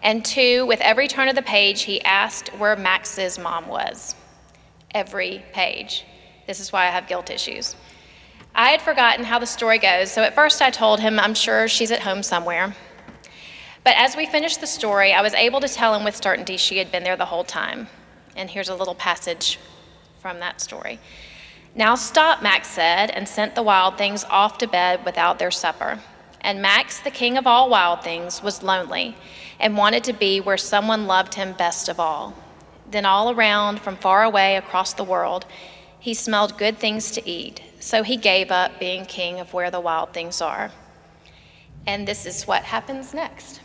And 0.00 0.24
two, 0.24 0.64
with 0.66 0.80
every 0.80 1.08
turn 1.08 1.26
of 1.26 1.34
the 1.34 1.42
page, 1.42 1.82
he 1.82 2.00
asked 2.02 2.50
where 2.50 2.76
Max's 2.76 3.36
mom 3.36 3.66
was. 3.66 4.14
Every 4.92 5.44
page. 5.52 6.04
This 6.46 6.60
is 6.60 6.72
why 6.72 6.86
I 6.86 6.90
have 6.90 7.08
guilt 7.08 7.30
issues. 7.30 7.74
I 8.54 8.68
had 8.68 8.80
forgotten 8.80 9.24
how 9.24 9.40
the 9.40 9.46
story 9.46 9.78
goes, 9.78 10.12
so 10.12 10.22
at 10.22 10.36
first 10.36 10.62
I 10.62 10.70
told 10.70 11.00
him 11.00 11.18
I'm 11.18 11.34
sure 11.34 11.66
she's 11.66 11.90
at 11.90 12.02
home 12.02 12.22
somewhere. 12.22 12.76
But 13.84 13.96
as 13.98 14.16
we 14.16 14.24
finished 14.24 14.62
the 14.62 14.66
story, 14.66 15.12
I 15.12 15.20
was 15.20 15.34
able 15.34 15.60
to 15.60 15.68
tell 15.68 15.94
him 15.94 16.04
with 16.04 16.16
certainty 16.16 16.56
she 16.56 16.78
had 16.78 16.90
been 16.90 17.04
there 17.04 17.18
the 17.18 17.26
whole 17.26 17.44
time. 17.44 17.88
And 18.34 18.48
here's 18.48 18.70
a 18.70 18.74
little 18.74 18.94
passage 18.94 19.58
from 20.20 20.40
that 20.40 20.62
story. 20.62 20.98
Now 21.74 21.94
stop, 21.94 22.42
Max 22.42 22.68
said, 22.68 23.10
and 23.10 23.28
sent 23.28 23.54
the 23.54 23.62
wild 23.62 23.98
things 23.98 24.24
off 24.24 24.56
to 24.58 24.66
bed 24.66 25.04
without 25.04 25.38
their 25.38 25.50
supper. 25.50 25.98
And 26.40 26.62
Max, 26.62 26.98
the 26.98 27.10
king 27.10 27.36
of 27.36 27.46
all 27.46 27.68
wild 27.68 28.02
things, 28.02 28.42
was 28.42 28.62
lonely 28.62 29.16
and 29.60 29.76
wanted 29.76 30.02
to 30.04 30.12
be 30.12 30.40
where 30.40 30.56
someone 30.56 31.06
loved 31.06 31.34
him 31.34 31.52
best 31.52 31.88
of 31.88 32.00
all. 32.00 32.34
Then, 32.90 33.04
all 33.04 33.30
around, 33.30 33.80
from 33.80 33.96
far 33.96 34.22
away 34.22 34.56
across 34.56 34.94
the 34.94 35.04
world, 35.04 35.46
he 35.98 36.14
smelled 36.14 36.58
good 36.58 36.78
things 36.78 37.10
to 37.12 37.28
eat. 37.28 37.60
So 37.80 38.02
he 38.02 38.16
gave 38.16 38.50
up 38.50 38.78
being 38.78 39.04
king 39.04 39.40
of 39.40 39.52
where 39.52 39.70
the 39.70 39.80
wild 39.80 40.12
things 40.12 40.40
are. 40.40 40.70
And 41.86 42.06
this 42.06 42.24
is 42.24 42.44
what 42.44 42.64
happens 42.64 43.12
next. 43.12 43.60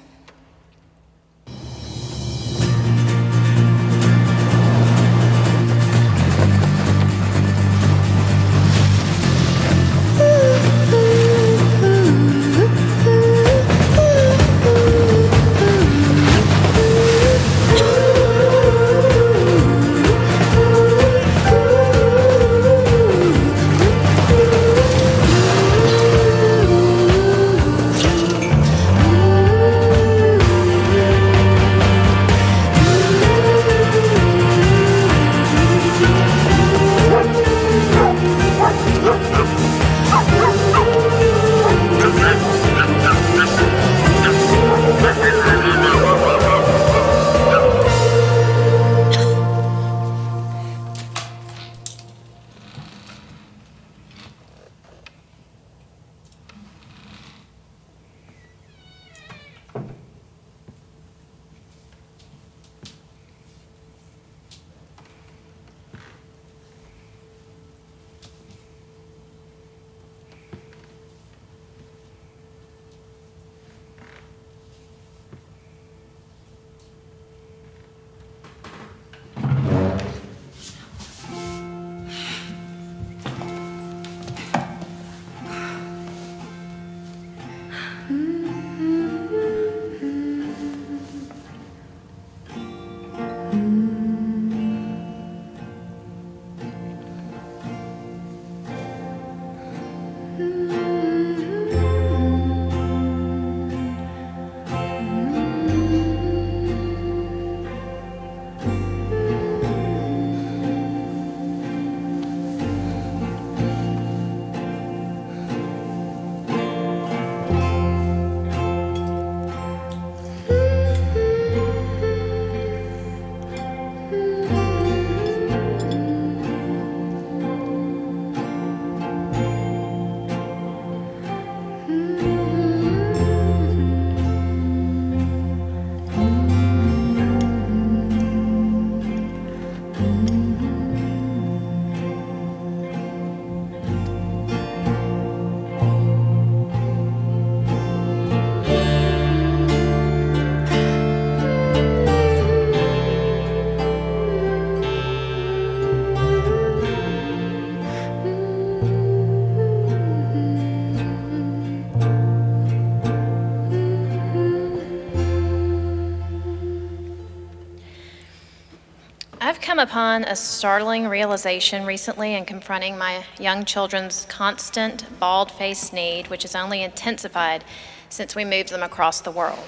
Come 169.80 169.88
upon 169.88 170.26
a 170.26 170.36
startling 170.36 171.08
realization 171.08 171.86
recently 171.86 172.36
in 172.36 172.44
confronting 172.44 172.98
my 172.98 173.24
young 173.39 173.63
children's 173.63 174.26
constant 174.26 175.06
bald 175.22 175.50
faced 175.50 175.94
need, 175.94 176.28
which 176.28 176.42
has 176.42 176.54
only 176.54 176.84
intensified 176.84 177.63
since 178.10 178.36
we 178.36 178.44
moved 178.44 178.72
them 178.72 178.84
across 178.84 179.22
the 179.22 179.32
world. 179.32 179.63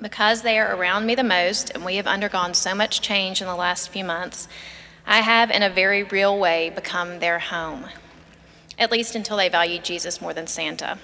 Because 0.00 0.40
they 0.40 0.58
are 0.58 0.74
around 0.74 1.04
me 1.04 1.14
the 1.14 1.22
most 1.22 1.68
and 1.74 1.84
we 1.84 1.96
have 1.96 2.06
undergone 2.06 2.54
so 2.54 2.74
much 2.74 3.02
change 3.02 3.42
in 3.42 3.46
the 3.46 3.54
last 3.54 3.90
few 3.90 4.02
months, 4.02 4.48
I 5.06 5.18
have, 5.18 5.50
in 5.50 5.62
a 5.62 5.68
very 5.68 6.04
real 6.04 6.38
way, 6.38 6.70
become 6.70 7.18
their 7.18 7.38
home, 7.38 7.84
at 8.78 8.90
least 8.90 9.14
until 9.14 9.36
they 9.36 9.50
value 9.50 9.78
Jesus 9.78 10.22
more 10.22 10.32
than 10.32 10.46
Santa, 10.46 10.96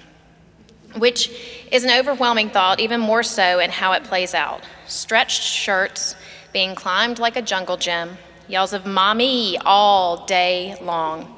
which 0.97 1.29
is 1.71 1.83
an 1.83 1.91
overwhelming 1.91 2.49
thought, 2.49 2.79
even 2.79 3.01
more 3.01 3.21
so 3.21 3.59
in 3.59 3.69
how 3.69 3.91
it 3.91 4.03
plays 4.03 4.33
out. 4.33 4.63
Stretched 4.87 5.43
shirts 5.43 6.15
being 6.51 6.75
climbed 6.75 7.19
like 7.19 7.35
a 7.35 7.41
jungle 7.41 7.77
gym, 7.77 8.17
yells 8.47 8.73
of 8.73 8.85
mommy 8.85 9.57
all 9.59 10.25
day 10.25 10.75
long. 10.81 11.35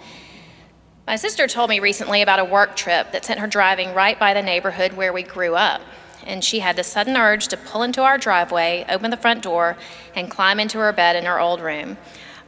My 1.07 1.15
sister 1.15 1.47
told 1.47 1.69
me 1.69 1.79
recently 1.79 2.21
about 2.21 2.39
a 2.39 2.45
work 2.45 2.75
trip 2.75 3.11
that 3.11 3.25
sent 3.25 3.39
her 3.39 3.47
driving 3.47 3.93
right 3.93 4.17
by 4.17 4.33
the 4.33 4.41
neighborhood 4.41 4.93
where 4.93 5.11
we 5.11 5.23
grew 5.23 5.55
up. 5.55 5.81
And 6.25 6.43
she 6.43 6.59
had 6.59 6.75
the 6.75 6.83
sudden 6.83 7.17
urge 7.17 7.47
to 7.47 7.57
pull 7.57 7.83
into 7.83 8.03
our 8.03 8.17
driveway, 8.17 8.85
open 8.87 9.11
the 9.11 9.17
front 9.17 9.41
door, 9.41 9.75
and 10.15 10.29
climb 10.29 10.59
into 10.59 10.77
her 10.77 10.93
bed 10.93 11.15
in 11.15 11.25
her 11.25 11.39
old 11.39 11.59
room. 11.59 11.97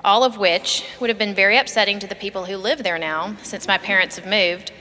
All 0.05 0.23
of 0.23 0.37
which 0.37 0.85
would 0.99 1.09
have 1.09 1.17
been 1.17 1.33
very 1.33 1.57
upsetting 1.57 1.97
to 1.99 2.07
the 2.07 2.15
people 2.15 2.45
who 2.45 2.55
live 2.57 2.83
there 2.83 2.99
now, 2.99 3.35
since 3.41 3.67
my 3.67 3.77
parents 3.77 4.17
have 4.17 4.27
moved. 4.27 4.71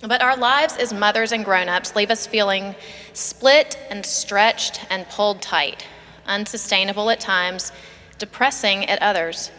But 0.00 0.22
our 0.22 0.36
lives 0.36 0.76
as 0.76 0.92
mothers 0.92 1.30
and 1.30 1.44
grown 1.44 1.68
ups 1.68 1.94
leave 1.94 2.10
us 2.10 2.26
feeling 2.26 2.74
split 3.12 3.78
and 3.90 4.04
stretched 4.04 4.84
and 4.90 5.08
pulled 5.08 5.42
tight, 5.42 5.86
unsustainable 6.26 7.10
at 7.10 7.20
times, 7.20 7.72
depressing 8.18 8.88
at 8.88 9.00
others. 9.02 9.50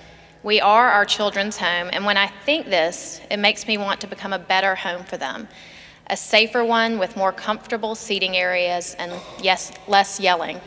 We 0.44 0.60
are 0.60 0.90
our 0.90 1.06
children's 1.06 1.58
home, 1.58 1.90
and 1.94 2.06
when 2.06 2.18
I 2.18 2.28
think 2.28 2.66
this, 2.66 3.22
it 3.32 3.38
makes 3.38 3.68
me 3.68 3.78
want 3.78 4.02
to 4.02 4.08
become 4.08 4.34
a 4.34 4.40
better 4.40 4.76
home 4.76 5.04
for 5.04 5.18
them, 5.18 5.48
a 6.08 6.18
safer 6.18 6.66
one 6.66 7.00
with 7.00 7.16
more 7.16 7.32
comfortable 7.32 7.96
seating 7.96 8.36
areas 8.36 8.96
and 9.00 9.14
yes, 9.42 9.72
less 9.88 10.20
yelling. 10.20 10.60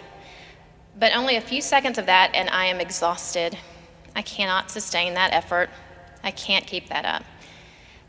But 0.99 1.15
only 1.15 1.37
a 1.37 1.43
few 1.43 1.61
seconds 1.61 1.99
of 1.99 2.07
that, 2.07 2.31
and 2.35 2.49
I 2.49 2.67
am 2.67 2.81
exhausted. 2.81 3.59
I 4.15 4.23
cannot 4.23 4.71
sustain 4.71 5.13
that 5.15 5.35
effort. 5.35 5.69
I 6.23 6.31
can't 6.31 6.67
keep 6.67 6.89
that 6.89 7.05
up. 7.05 7.25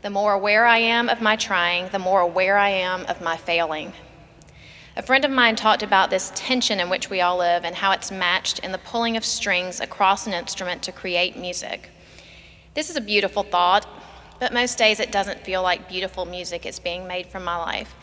The 0.00 0.10
more 0.10 0.32
aware 0.32 0.64
I 0.64 0.78
am 0.78 1.08
of 1.08 1.20
my 1.20 1.36
trying, 1.36 1.88
the 1.90 1.98
more 1.98 2.20
aware 2.20 2.56
I 2.56 2.70
am 2.70 3.04
of 3.06 3.20
my 3.20 3.36
failing. 3.36 3.92
A 4.98 5.02
friend 5.02 5.24
of 5.24 5.30
mine 5.30 5.54
talked 5.54 5.84
about 5.84 6.10
this 6.10 6.32
tension 6.34 6.80
in 6.80 6.90
which 6.90 7.08
we 7.08 7.20
all 7.20 7.38
live 7.38 7.64
and 7.64 7.76
how 7.76 7.92
it's 7.92 8.10
matched 8.10 8.58
in 8.58 8.72
the 8.72 8.78
pulling 8.78 9.16
of 9.16 9.24
strings 9.24 9.78
across 9.78 10.26
an 10.26 10.32
instrument 10.32 10.82
to 10.82 10.90
create 10.90 11.36
music. 11.36 11.90
This 12.74 12.90
is 12.90 12.96
a 12.96 13.00
beautiful 13.00 13.44
thought, 13.44 13.86
but 14.40 14.52
most 14.52 14.76
days 14.76 14.98
it 14.98 15.12
doesn't 15.12 15.44
feel 15.44 15.62
like 15.62 15.88
beautiful 15.88 16.24
music 16.24 16.66
is 16.66 16.80
being 16.80 17.06
made 17.06 17.28
from 17.28 17.44
my 17.44 17.56
life. 17.56 17.94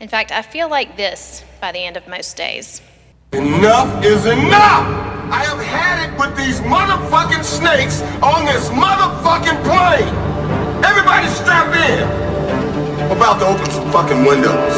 In 0.00 0.08
fact, 0.08 0.32
I 0.32 0.40
feel 0.40 0.70
like 0.70 0.96
this 0.96 1.44
by 1.60 1.70
the 1.70 1.80
end 1.80 1.98
of 1.98 2.08
most 2.08 2.34
days. 2.34 2.80
Enough 3.34 4.02
is 4.02 4.24
enough! 4.24 4.86
I 5.30 5.44
have 5.44 5.60
had 5.60 6.08
it 6.08 6.18
with 6.18 6.34
these 6.34 6.60
motherfucking 6.60 7.44
snakes 7.44 8.00
on 8.22 8.46
this 8.46 8.70
motherfucking 8.70 9.62
plane! 9.64 10.82
Everybody 10.82 11.28
strap 11.28 11.76
in! 11.90 12.41
I'm 13.12 13.18
about 13.18 13.40
to 13.40 13.46
open 13.46 13.70
some 13.70 13.92
fucking 13.92 14.24
windows. 14.24 14.72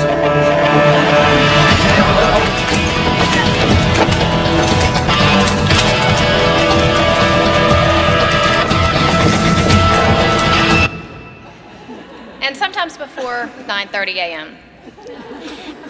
and 12.42 12.56
sometimes 12.56 12.96
before 12.96 13.48
9:30 13.68 14.16
a.m. 14.16 14.56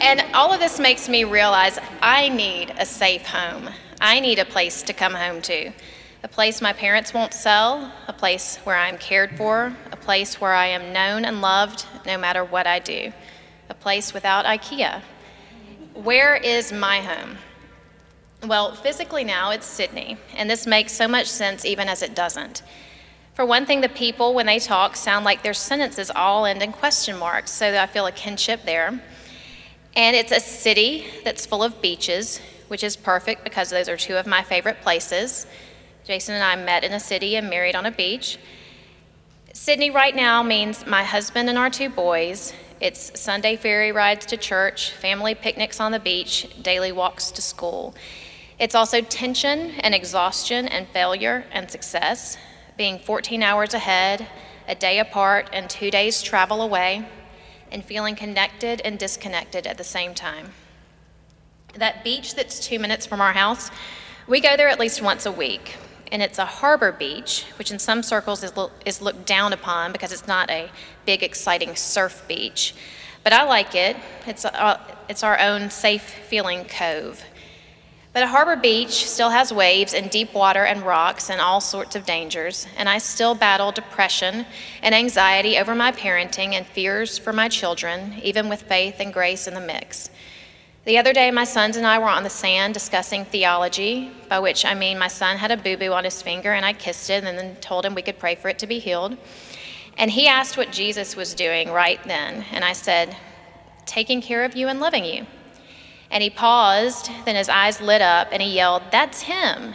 And 0.03 0.23
all 0.35 0.53
of 0.53 0.61
this 0.61 0.79
makes 0.79 1.09
me 1.09 1.25
realize 1.25 1.79
I 2.03 2.29
need 2.29 2.75
a 2.79 2.85
safe 2.85 3.25
home. 3.25 3.71
I 4.03 4.21
need 4.21 4.39
a 4.39 4.45
place 4.45 4.83
to 4.83 4.93
come 4.93 5.15
home 5.15 5.41
to. 5.43 5.73
A 6.25 6.29
place 6.29 6.63
my 6.63 6.73
parents 6.73 7.13
won't 7.13 7.35
sell, 7.35 7.93
a 8.09 8.13
place 8.15 8.57
where 8.65 8.77
I'm 8.77 8.97
cared 8.97 9.37
for, 9.37 9.77
a 9.93 9.97
place 9.97 10.41
where 10.41 10.55
I 10.55 10.69
am 10.69 10.91
known 10.91 11.27
and 11.27 11.43
loved 11.43 11.85
no 12.07 12.17
matter 12.17 12.43
what 12.43 12.67
I 12.67 12.79
do, 12.79 13.13
a 13.69 13.75
place 13.75 14.15
without 14.15 14.47
IKEA. 14.47 15.03
Where 15.93 16.35
is 16.35 16.73
my 16.73 17.03
home? 17.03 17.37
Well, 18.43 18.75
physically 18.75 19.23
now 19.23 19.51
it's 19.51 19.67
Sydney, 19.67 20.17
and 20.35 20.49
this 20.49 20.67
makes 20.67 20.95
so 20.95 21.07
much 21.07 21.27
sense 21.27 21.67
even 21.67 21.91
as 21.91 22.01
it 22.01 22.15
doesn't. 22.15 22.63
For 23.35 23.45
one 23.45 23.67
thing, 23.67 23.83
the 23.83 23.91
people, 23.91 24.33
when 24.33 24.47
they 24.47 24.59
talk, 24.59 24.97
sound 24.97 25.27
like 25.27 25.43
their 25.43 25.53
sentences 25.53 26.11
all 26.11 26.47
end 26.47 26.63
in 26.63 26.73
question 26.73 27.19
marks, 27.19 27.51
so 27.51 27.77
I 27.77 27.85
feel 27.85 28.07
a 28.07 28.13
kinship 28.13 28.65
there. 28.65 28.99
And 29.95 30.17
it's 30.17 30.33
a 30.33 30.41
city 30.41 31.05
that's 31.23 31.45
full 31.45 31.63
of 31.63 31.83
beaches, 31.83 32.41
which 32.69 32.83
is 32.83 32.97
perfect 32.97 33.45
because 33.45 33.69
those 33.69 33.91
are 33.91 33.99
two 33.99 34.17
of 34.17 34.27
my 34.27 34.43
favorite 34.43 34.81
places. 34.81 35.47
Jason 36.05 36.35
and 36.35 36.45
I 36.45 36.55
met 36.55 36.85
in 36.85 36.93
a 36.93 37.01
city 37.01 37.35
and 37.37 37.49
married 37.49 37.75
on 37.75 37.87
a 37.87 37.91
beach. 37.91 38.37
Sydney 39.55 39.91
right 39.91 40.15
now 40.15 40.43
means 40.43 40.87
my 40.87 41.03
husband 41.03 41.49
and 41.49 41.57
our 41.57 41.71
two 41.71 41.89
boys. 41.89 42.53
It's 42.79 43.19
Sunday 43.19 43.57
ferry 43.57 43.91
rides 43.91 44.27
to 44.27 44.37
church, 44.37 44.91
family 44.91 45.35
picnics 45.35 45.81
on 45.81 45.93
the 45.93 45.99
beach, 45.99 46.47
daily 46.61 46.93
walks 46.93 47.31
to 47.31 47.41
school. 47.41 47.95
It's 48.59 48.75
also 48.75 49.01
tension 49.01 49.71
and 49.81 49.95
exhaustion 49.95 50.69
and 50.69 50.87
failure 50.89 51.47
and 51.51 51.71
success 51.71 52.37
being 52.77 52.99
14 52.99 53.43
hours 53.43 53.73
ahead, 53.73 54.27
a 54.69 54.75
day 54.75 54.99
apart, 54.99 55.49
and 55.53 55.71
two 55.71 55.91
days 55.91 56.21
travel 56.21 56.61
away, 56.61 57.09
and 57.71 57.83
feeling 57.83 58.15
connected 58.15 58.83
and 58.83 58.99
disconnected 58.99 59.67
at 59.67 59.79
the 59.79 59.85
same 59.85 60.13
time. 60.13 60.53
That 61.75 62.05
beach 62.05 62.35
that's 62.35 62.61
two 62.61 62.79
minutes 62.79 63.07
from 63.07 63.23
our 63.23 63.33
house, 63.33 63.71
we 64.27 64.41
go 64.41 64.55
there 64.57 64.69
at 64.69 64.79
least 64.79 65.01
once 65.01 65.25
a 65.25 65.33
week. 65.33 65.77
And 66.13 66.23
it's 66.23 66.39
a 66.39 66.45
harbor 66.45 66.93
beach, 66.93 67.47
which 67.59 67.71
in 67.71 67.79
some 67.79 68.03
circles 68.03 68.43
is, 68.43 68.57
lo- 68.57 68.71
is 68.85 69.01
looked 69.01 69.27
down 69.27 69.53
upon 69.53 69.93
because 69.93 70.13
it's 70.13 70.27
not 70.27 70.51
a 70.51 70.71
big, 71.07 71.23
exciting 71.23 71.77
surf 71.77 72.23
beach. 72.29 72.75
But 73.23 73.33
I 73.33 73.45
like 73.45 73.75
it. 73.75 73.97
It's, 74.27 74.45
a, 74.45 74.81
it's 75.09 75.23
our 75.23 75.39
own 75.41 75.71
safe 75.71 76.03
feeling 76.03 76.67
cove. 76.67 77.25
But 78.15 78.23
a 78.23 78.29
harbor 78.29 78.55
beach 78.55 79.07
still 79.09 79.31
has 79.31 79.53
waves 79.53 79.93
and 79.93 80.09
deep 80.09 80.35
water 80.35 80.65
and 80.65 80.83
rocks 80.83 81.31
and 81.31 81.41
all 81.41 81.61
sorts 81.61 81.97
of 81.97 82.07
dangers, 82.07 82.65
and 82.77 82.89
I 82.89 82.99
still 82.99 83.35
battle 83.35 83.73
depression 83.73 84.47
and 84.83 84.95
anxiety 84.95 85.59
over 85.59 85.75
my 85.75 85.91
parenting 85.91 86.53
and 86.53 86.65
fears 86.65 87.19
for 87.19 87.33
my 87.33 87.49
children, 87.49 88.15
even 88.23 88.49
with 88.49 88.63
faith 88.63 89.01
and 89.01 89.13
grace 89.13 89.49
in 89.49 89.55
the 89.55 89.61
mix. 89.61 90.11
The 90.85 90.99
other 90.99 91.15
day, 91.15 91.31
my 91.31 91.45
sons 91.45 91.79
and 91.79 91.87
I 91.87 91.99
were 91.99 92.11
on 92.11 92.25
the 92.25 92.31
sand 92.31 92.75
discussing 92.75 93.25
theology, 93.25 94.13
by 94.29 94.39
which 94.39 94.67
I 94.67 94.75
mean 94.75 94.99
my 94.99 95.09
son 95.09 95.39
had 95.39 95.51
a 95.51 95.57
boo 95.57 95.79
boo 95.79 95.93
on 95.93 96.05
his 96.05 96.21
finger, 96.21 96.53
and 96.53 96.65
I 96.65 96.75
kissed 96.75 97.09
it 97.09 97.25
and 97.25 97.39
then 97.39 97.57
told 97.57 97.87
him 97.87 97.95
we 97.95 98.03
could 98.03 98.19
pray 98.19 98.35
for 98.35 98.51
it 98.51 98.59
to 98.59 98.67
be 98.67 98.81
healed. 98.81 99.17
And 99.97 100.11
he 100.11 100.29
asked 100.29 100.59
what 100.59 100.73
Jesus 100.73 101.17
was 101.17 101.33
doing 101.33 101.71
right 101.71 102.03
then, 102.05 102.45
and 102.53 102.63
I 102.65 102.75
said, 102.75 103.17
taking 103.87 104.21
care 104.21 104.45
of 104.45 104.57
you 104.57 104.69
and 104.69 104.79
loving 104.79 105.07
you. 105.07 105.27
And 106.11 106.23
he 106.23 106.29
paused, 106.29 107.11
then 107.25 107.35
his 107.35 107.49
eyes 107.49 107.81
lit 107.81 108.03
up, 108.03 108.29
and 108.31 108.43
he 108.43 108.55
yelled, 108.55 108.83
That's 108.91 109.23
him. 109.23 109.75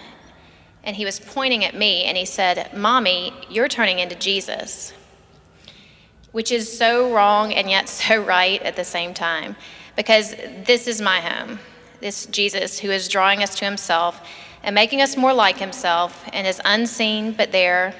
And 0.84 0.96
he 0.96 1.06
was 1.06 1.20
pointing 1.20 1.66
at 1.66 1.76
me, 1.76 2.04
and 2.04 2.18
he 2.18 2.26
said, 2.26 2.72
Mommy, 2.78 3.34
you're 3.50 3.68
turning 3.68 3.98
into 3.98 4.16
Jesus. 4.16 4.94
Which 6.32 6.52
is 6.52 6.78
so 6.78 7.12
wrong 7.12 7.52
and 7.52 7.68
yet 7.68 7.90
so 7.90 8.22
right 8.22 8.62
at 8.62 8.76
the 8.76 8.86
same 8.86 9.16
time, 9.16 9.56
because 10.00 10.34
this 10.66 10.88
is 10.88 11.02
my 11.02 11.20
home. 11.20 11.60
This 12.00 12.26
Jesus 12.28 12.80
who 12.80 12.90
is 12.90 13.10
drawing 13.10 13.44
us 13.44 13.54
to 13.56 13.66
himself 13.66 14.26
and 14.64 14.74
making 14.74 15.02
us 15.02 15.18
more 15.18 15.34
like 15.34 15.58
himself 15.58 16.24
and 16.32 16.48
is 16.48 16.62
unseen 16.64 17.34
but 17.34 17.52
there, 17.52 17.94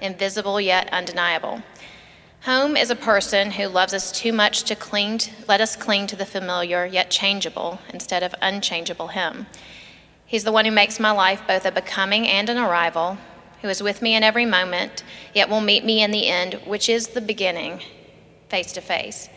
invisible 0.00 0.58
yet 0.58 0.88
undeniable. 0.94 1.62
Home 2.44 2.74
is 2.74 2.88
a 2.88 2.96
person 2.96 3.50
who 3.50 3.66
loves 3.66 3.92
us 3.92 4.10
too 4.10 4.32
much 4.32 4.62
to 4.62 4.74
cling 4.74 5.18
to, 5.18 5.30
let 5.46 5.60
us 5.60 5.76
cling 5.76 6.06
to 6.06 6.16
the 6.16 6.24
familiar 6.24 6.86
yet 6.86 7.10
changeable 7.10 7.80
instead 7.92 8.22
of 8.22 8.34
unchangeable 8.40 9.08
him. 9.08 9.46
He's 10.24 10.44
the 10.44 10.52
one 10.52 10.64
who 10.64 10.70
makes 10.70 10.98
my 10.98 11.10
life 11.10 11.42
both 11.46 11.66
a 11.66 11.70
becoming 11.70 12.26
and 12.26 12.48
an 12.48 12.56
arrival, 12.56 13.18
who 13.60 13.68
is 13.68 13.82
with 13.82 14.00
me 14.00 14.14
in 14.14 14.22
every 14.22 14.46
moment, 14.46 15.04
yet 15.34 15.50
will 15.50 15.60
meet 15.60 15.84
me 15.84 16.02
in 16.02 16.12
the 16.12 16.28
end, 16.28 16.54
which 16.64 16.88
is 16.88 17.08
the 17.08 17.20
beginning, 17.20 17.82
face 18.48 18.72
to 18.72 18.80
face. 18.80 19.28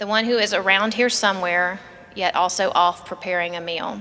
The 0.00 0.06
one 0.06 0.24
who 0.24 0.38
is 0.38 0.54
around 0.54 0.94
here 0.94 1.10
somewhere, 1.10 1.78
yet 2.14 2.34
also 2.34 2.70
off 2.70 3.04
preparing 3.04 3.54
a 3.54 3.60
meal. 3.60 4.00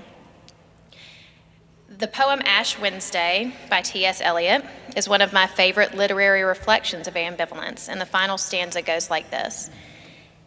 The 1.89 2.07
poem 2.07 2.41
Ash 2.45 2.79
Wednesday 2.79 3.53
by 3.69 3.81
T.S. 3.81 4.21
Eliot 4.21 4.63
is 4.95 5.09
one 5.09 5.19
of 5.19 5.33
my 5.33 5.45
favorite 5.45 5.93
literary 5.93 6.43
reflections 6.43 7.05
of 7.05 7.15
ambivalence, 7.15 7.89
and 7.89 7.99
the 7.99 8.05
final 8.05 8.37
stanza 8.37 8.81
goes 8.81 9.09
like 9.09 9.29
this 9.29 9.69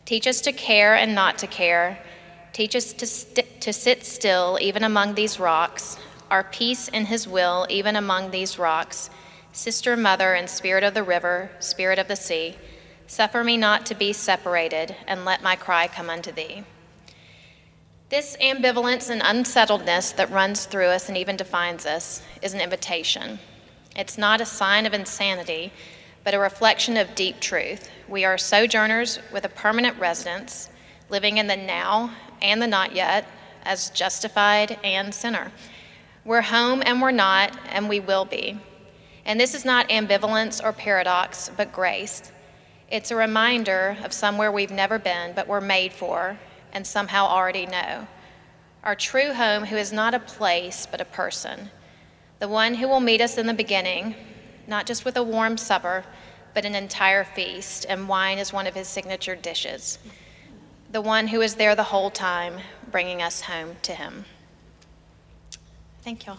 Teach 0.06 0.26
us 0.26 0.40
to 0.40 0.52
care 0.52 0.94
and 0.94 1.14
not 1.14 1.36
to 1.36 1.46
care. 1.46 1.98
Teach 2.54 2.74
us 2.74 2.94
to, 2.94 3.06
st- 3.06 3.60
to 3.60 3.74
sit 3.74 4.06
still 4.06 4.56
even 4.58 4.82
among 4.82 5.16
these 5.16 5.38
rocks. 5.38 5.98
our 6.30 6.44
peace 6.44 6.88
in 6.88 7.04
his 7.04 7.28
will, 7.28 7.66
even 7.68 7.94
among 7.94 8.30
these 8.30 8.58
rocks. 8.58 9.10
Sister, 9.52 9.98
mother, 9.98 10.32
and 10.32 10.48
spirit 10.48 10.82
of 10.82 10.94
the 10.94 11.02
river, 11.02 11.50
spirit 11.58 11.98
of 11.98 12.08
the 12.08 12.16
sea, 12.16 12.56
suffer 13.06 13.44
me 13.44 13.56
not 13.56 13.86
to 13.86 13.94
be 13.94 14.12
separated, 14.12 14.96
and 15.06 15.24
let 15.24 15.42
my 15.42 15.56
cry 15.56 15.88
come 15.88 16.10
unto 16.10 16.32
thee. 16.32 16.64
This 18.08 18.36
ambivalence 18.42 19.08
and 19.08 19.22
unsettledness 19.24 20.12
that 20.12 20.30
runs 20.30 20.66
through 20.66 20.88
us 20.88 21.08
and 21.08 21.16
even 21.16 21.36
defines 21.36 21.86
us 21.86 22.22
is 22.42 22.52
an 22.52 22.60
invitation. 22.60 23.38
It's 23.96 24.18
not 24.18 24.40
a 24.40 24.46
sign 24.46 24.84
of 24.84 24.92
insanity, 24.92 25.72
but 26.24 26.34
a 26.34 26.38
reflection 26.38 26.96
of 26.96 27.14
deep 27.14 27.40
truth. 27.40 27.90
We 28.08 28.24
are 28.24 28.36
sojourners 28.36 29.18
with 29.32 29.44
a 29.44 29.48
permanent 29.48 29.98
residence, 29.98 30.68
living 31.08 31.38
in 31.38 31.46
the 31.46 31.56
now 31.56 32.14
and 32.40 32.60
the 32.60 32.66
not 32.66 32.94
yet, 32.94 33.26
as 33.64 33.90
justified 33.90 34.78
and 34.84 35.14
sinner. 35.14 35.52
We're 36.24 36.42
home 36.42 36.82
and 36.84 37.00
we're 37.00 37.10
not, 37.12 37.58
and 37.70 37.88
we 37.88 38.00
will 38.00 38.24
be. 38.24 38.58
And 39.24 39.40
this 39.40 39.54
is 39.54 39.64
not 39.64 39.88
ambivalence 39.88 40.62
or 40.62 40.72
paradox, 40.72 41.50
but 41.56 41.72
grace. 41.72 42.30
It's 42.92 43.10
a 43.10 43.16
reminder 43.16 43.96
of 44.04 44.12
somewhere 44.12 44.52
we've 44.52 44.70
never 44.70 44.98
been, 44.98 45.32
but 45.34 45.48
we're 45.48 45.62
made 45.62 45.94
for, 45.94 46.38
and 46.74 46.86
somehow 46.86 47.24
already 47.24 47.64
know. 47.64 48.06
Our 48.84 48.94
true 48.94 49.32
home, 49.32 49.64
who 49.64 49.76
is 49.76 49.94
not 49.94 50.12
a 50.12 50.18
place, 50.18 50.86
but 50.90 51.00
a 51.00 51.06
person. 51.06 51.70
The 52.38 52.48
one 52.48 52.74
who 52.74 52.86
will 52.86 53.00
meet 53.00 53.22
us 53.22 53.38
in 53.38 53.46
the 53.46 53.54
beginning, 53.54 54.14
not 54.66 54.84
just 54.84 55.06
with 55.06 55.16
a 55.16 55.22
warm 55.22 55.56
supper, 55.56 56.04
but 56.52 56.66
an 56.66 56.74
entire 56.74 57.24
feast, 57.24 57.86
and 57.88 58.10
wine 58.10 58.36
is 58.36 58.52
one 58.52 58.66
of 58.66 58.74
his 58.74 58.88
signature 58.88 59.36
dishes. 59.36 59.98
The 60.90 61.00
one 61.00 61.28
who 61.28 61.40
is 61.40 61.54
there 61.54 61.74
the 61.74 61.84
whole 61.84 62.10
time, 62.10 62.58
bringing 62.90 63.22
us 63.22 63.40
home 63.40 63.76
to 63.84 63.94
him. 63.94 64.26
Thank 66.02 66.26
you 66.26 66.32
all. 66.32 66.38